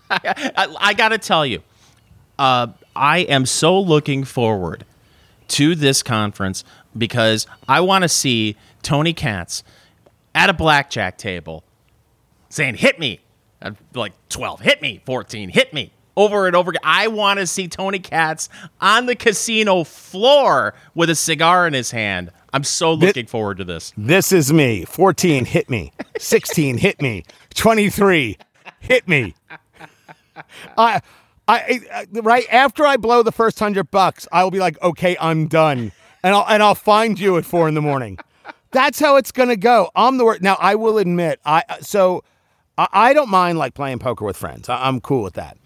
[0.79, 1.61] I, got to tell you,
[2.37, 4.85] uh, I am so looking forward
[5.49, 6.63] to this conference
[6.97, 9.63] because I want to see Tony Katz
[10.33, 11.63] at a blackjack table
[12.49, 13.19] saying, hit me.
[13.93, 15.01] Like 12, hit me.
[15.05, 15.91] 14, hit me.
[16.15, 16.81] Over and over again.
[16.83, 18.49] I want to see Tony Katz
[18.81, 22.31] on the casino floor with a cigar in his hand.
[22.51, 23.93] I'm so looking forward to this.
[23.95, 24.85] This is me.
[24.85, 25.93] 14 hit me.
[26.19, 27.23] 16 hit me.
[27.53, 28.37] 23
[28.79, 29.35] hit me.
[30.77, 31.01] I,
[31.47, 35.47] I, right after I blow the first hundred bucks, I will be like, okay, I'm
[35.47, 35.91] done,
[36.23, 38.19] and I'll and I'll find you at four in the morning.
[38.71, 39.89] That's how it's gonna go.
[39.95, 40.43] I'm the word.
[40.43, 42.23] Now I will admit, I uh, so
[42.77, 44.69] I, I don't mind like playing poker with friends.
[44.69, 45.57] I, I'm cool with that.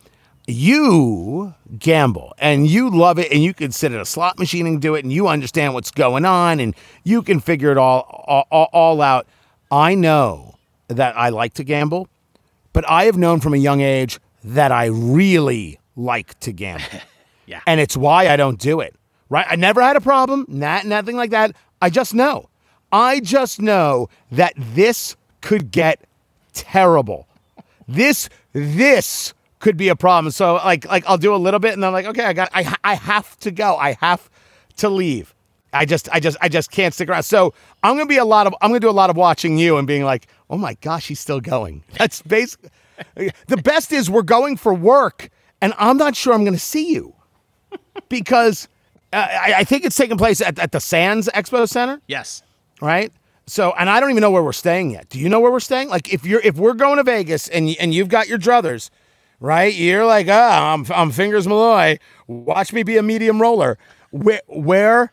[0.48, 4.82] You gamble and you love it, and you can sit at a slot machine and
[4.82, 8.70] do it, and you understand what's going on, and you can figure it all, all-
[8.74, 9.26] all out.
[9.72, 10.56] I know
[10.90, 12.08] that I like to gamble,
[12.74, 16.86] but I have known from a young age that I really like to gamble.
[17.46, 17.60] Yeah.
[17.68, 18.96] And it's why I don't do it.
[19.30, 19.46] Right?
[19.50, 21.54] I never had a problem, not nothing like that.
[21.82, 22.50] I just know.
[22.90, 26.08] I just know that this could get
[26.54, 27.28] terrible.
[27.88, 30.32] This this could be a problem.
[30.32, 32.76] So like like I'll do a little bit and I'm like, okay, I got I
[32.84, 33.76] I have to go.
[33.76, 34.30] I have
[34.78, 35.34] to leave.
[35.74, 37.24] I just I just I just can't stick around.
[37.24, 39.78] So I'm gonna be a lot of I'm gonna do a lot of watching you
[39.78, 41.84] and being like, oh my gosh, he's still going.
[41.98, 42.70] That's basically
[43.48, 45.30] the best is we're going for work
[45.62, 47.14] and I'm not sure I'm gonna see you
[48.10, 48.68] because
[49.12, 52.42] uh, I, I think it's taking place at, at the Sands Expo Center Yes.
[52.82, 53.12] right?
[53.46, 55.10] So, and I don't even know where we're staying yet.
[55.10, 55.90] Do you know where we're staying?
[55.90, 58.90] Like, if you're if we're going to Vegas and and you've got your druthers,
[59.42, 59.74] right?
[59.74, 62.00] You're like, ah, I'm I'm fingers Malloy.
[62.28, 63.78] Watch me be a medium roller.
[64.12, 65.12] Where where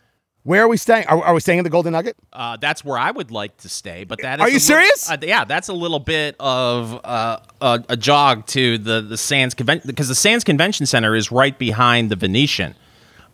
[0.50, 1.06] where are we staying?
[1.06, 2.16] Are, are we staying in the Golden Nugget?
[2.32, 5.08] Uh, that's where I would like to stay, but that is Are you little- serious?
[5.08, 9.54] uh, yeah, that's a little bit of uh, a, a jog to the the Sands
[9.54, 12.74] convention because the Sands Convention Center is right behind the Venetian.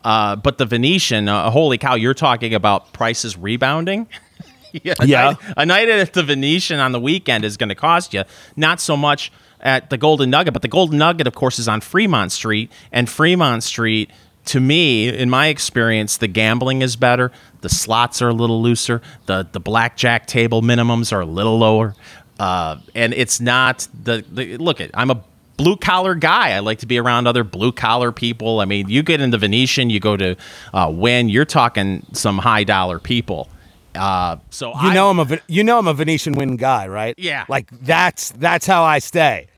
[0.05, 1.95] Uh, but the Venetian, uh, holy cow!
[1.95, 4.07] You're talking about prices rebounding.
[4.73, 5.23] yeah, a Yeah.
[5.25, 8.25] night- a night at the Venetian on the weekend is going to cost you
[8.57, 9.33] not so much
[9.63, 13.09] at the Golden Nugget, but the Golden Nugget, of course, is on Fremont Street, and
[13.09, 14.11] Fremont Street.
[14.47, 17.33] To me, in my experience, the gambling is better.
[17.63, 19.03] The slots are a little looser.
[19.27, 21.95] The the blackjack table minimums are a little lower,
[22.39, 24.81] uh, and it's not the, the look.
[24.81, 25.23] At I'm a
[25.57, 26.53] blue collar guy.
[26.53, 28.61] I like to be around other blue collar people.
[28.61, 30.37] I mean, you get into Venetian, you go to
[30.75, 33.49] uh, Wynn, you're talking some high dollar people
[33.95, 37.15] Uh, so You I, know I'm a you know I'm a Venetian Wynn guy, right?
[37.19, 37.47] Yeah.
[37.49, 39.49] Like that's that's how I stay.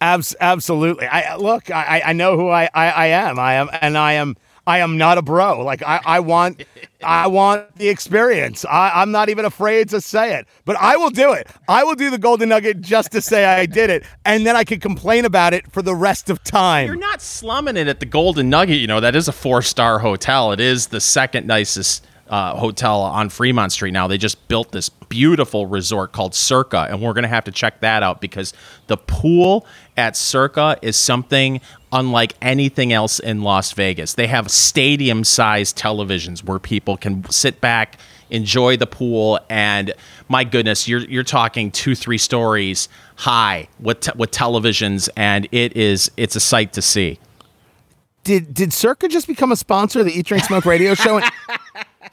[0.00, 1.06] Abs- absolutely.
[1.06, 1.70] I look.
[1.70, 3.38] I I know who I, I I am.
[3.38, 4.36] I am and I am
[4.66, 5.62] I am not a bro.
[5.64, 6.64] Like I I want
[7.02, 8.64] I want the experience.
[8.64, 10.46] I I'm not even afraid to say it.
[10.64, 11.48] But I will do it.
[11.68, 14.64] I will do the golden nugget just to say I did it, and then I
[14.64, 16.86] can complain about it for the rest of time.
[16.88, 18.78] You're not slumming it at the Golden Nugget.
[18.78, 20.52] You know that is a four star hotel.
[20.52, 24.06] It is the second nicest uh, hotel on Fremont Street now.
[24.06, 27.80] They just built this beautiful resort called Circa, and we're going to have to check
[27.80, 28.52] that out because
[28.88, 29.66] the pool
[29.96, 31.60] at Circa is something
[31.92, 34.14] unlike anything else in Las Vegas.
[34.14, 37.98] They have stadium sized televisions where people can sit back,
[38.30, 39.92] enjoy the pool, and
[40.28, 45.76] my goodness, you're you're talking two three stories high with te- with televisions, and it
[45.76, 47.20] is it's a sight to see.
[48.24, 51.20] did did Circa just become a sponsor of the Eat Drink Smoke radio show?
[51.20, 51.30] And-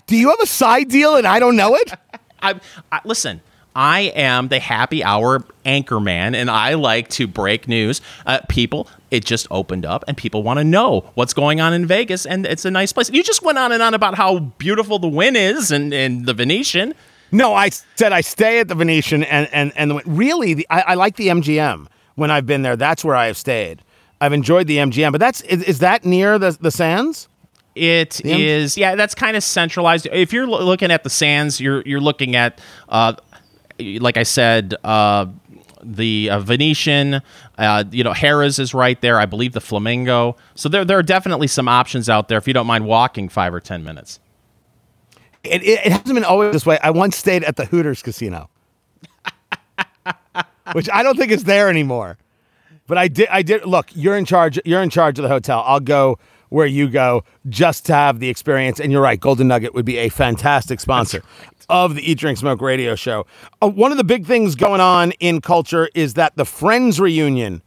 [0.08, 1.94] do you have a side deal and I don't know it?
[2.42, 2.60] I,
[2.92, 3.42] I listen.
[3.76, 8.02] I am the happy hour anchor man, and I like to break news.
[8.26, 11.88] Uh, people, it just opened up, and people want to know what's going on in
[11.88, 13.10] Vegas, and it's a nice place.
[13.10, 16.36] You just went on and on about how beautiful the Wynn is, and, and the
[16.36, 16.94] Venetian.
[17.32, 20.82] No, I said I stay at the Venetian, and and and the, really, the, I,
[20.82, 22.76] I like the MGM when I've been there.
[22.76, 23.82] That's where I have stayed.
[24.22, 27.28] I've enjoyed the MGM, but that's is, is that near the the Sands?
[27.76, 30.08] It is, yeah, that's kind of centralized.
[30.12, 33.16] If you're lo- looking at the sands, you're you're looking at, uh,
[33.80, 35.26] like I said, uh,
[35.82, 37.22] the uh, Venetian.
[37.58, 39.20] Uh, you know, Harrah's is right there.
[39.20, 40.36] I believe the Flamingo.
[40.56, 43.54] So there there are definitely some options out there if you don't mind walking five
[43.54, 44.20] or ten minutes.
[45.44, 46.80] It, it, it hasn't been always this way.
[46.82, 48.50] I once stayed at the Hooters Casino,
[50.74, 52.18] which I don't think is there anymore.
[52.88, 53.28] But I did.
[53.30, 53.66] I did.
[53.66, 54.60] Look, you're in charge.
[54.64, 55.64] You're in charge of the hotel.
[55.66, 56.20] I'll go
[56.54, 58.80] where you go just to have the experience.
[58.80, 59.20] And you're right.
[59.20, 61.24] Golden Nugget would be a fantastic sponsor
[61.68, 63.26] of the Eat Drink Smoke radio show.
[63.60, 67.64] Uh, one of the big things going on in culture is that the Friends reunion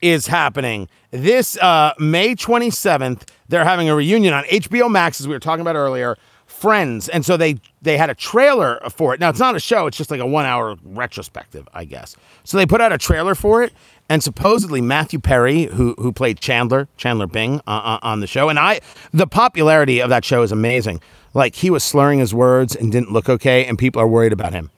[0.00, 3.28] is happening this uh, May 27th.
[3.48, 6.18] They're having a reunion on HBO Max, as we were talking about earlier.
[6.46, 9.20] Friends, and so they they had a trailer for it.
[9.20, 12.14] Now it's not a show; it's just like a one hour retrospective, I guess.
[12.44, 13.72] So they put out a trailer for it,
[14.12, 18.50] and supposedly Matthew Perry, who who played Chandler Chandler Bing uh, uh, on the show,
[18.50, 18.80] and I
[19.10, 21.00] the popularity of that show is amazing.
[21.32, 24.52] Like he was slurring his words and didn't look okay, and people are worried about
[24.52, 24.70] him.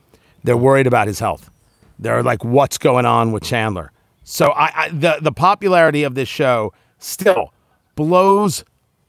[0.45, 1.51] They're worried about his health.
[1.99, 3.91] They're like, what's going on with Chandler?
[4.23, 7.53] So I, I the the popularity of this show still
[7.97, 8.65] blows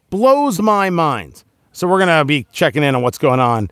[0.09, 1.43] blows my mind.
[1.71, 3.69] So we're gonna be checking in on what's going on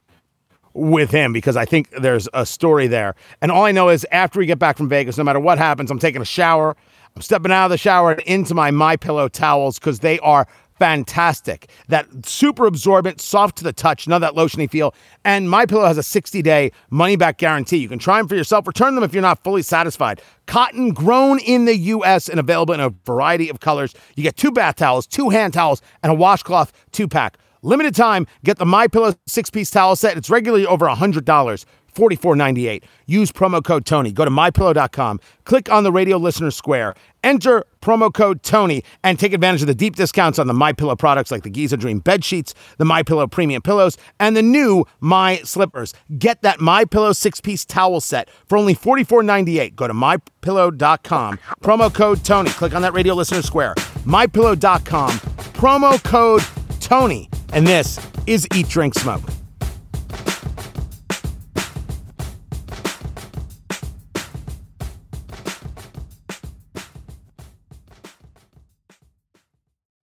[0.74, 3.16] with him because I think there's a story there.
[3.42, 5.92] And all I know is after we get back from Vegas, no matter what happens,
[5.92, 6.76] I'm taking a shower.
[7.16, 10.48] I'm stepping out of the shower and into my My Pillow towels because they are
[10.80, 11.70] fantastic.
[11.88, 14.94] That super absorbent, soft to the touch, none of that lotiony feel.
[15.24, 17.78] And My Pillow has a 60-day money-back guarantee.
[17.78, 20.22] You can try them for yourself, return them if you're not fully satisfied.
[20.48, 22.28] Cotton grown in the U.S.
[22.28, 23.94] and available in a variety of colors.
[24.16, 27.38] You get two bath towels, two hand towels, and a washcloth two-pack.
[27.64, 30.18] Limited time, get the My Pillow six-piece towel set.
[30.18, 31.66] It's regularly over $100.
[31.94, 32.84] $44.98.
[33.06, 34.12] Use promo code Tony.
[34.12, 39.34] Go to mypillow.com, click on the radio listener square, enter promo code Tony, and take
[39.34, 42.24] advantage of the deep discounts on the My Pillow products like the Giza Dream bed
[42.24, 45.94] sheets, the My Pillow premium pillows, and the new My Slippers.
[46.18, 49.76] Get that My Pillow six-piece towel set for only $44.98.
[49.76, 52.50] Go to mypillow.com, promo code Tony.
[52.52, 53.76] Click on that radio listener square.
[54.06, 55.12] mypillow.com,
[55.54, 56.42] promo code
[56.84, 57.30] Tony.
[57.54, 59.24] And this is Eat Drink Smoke.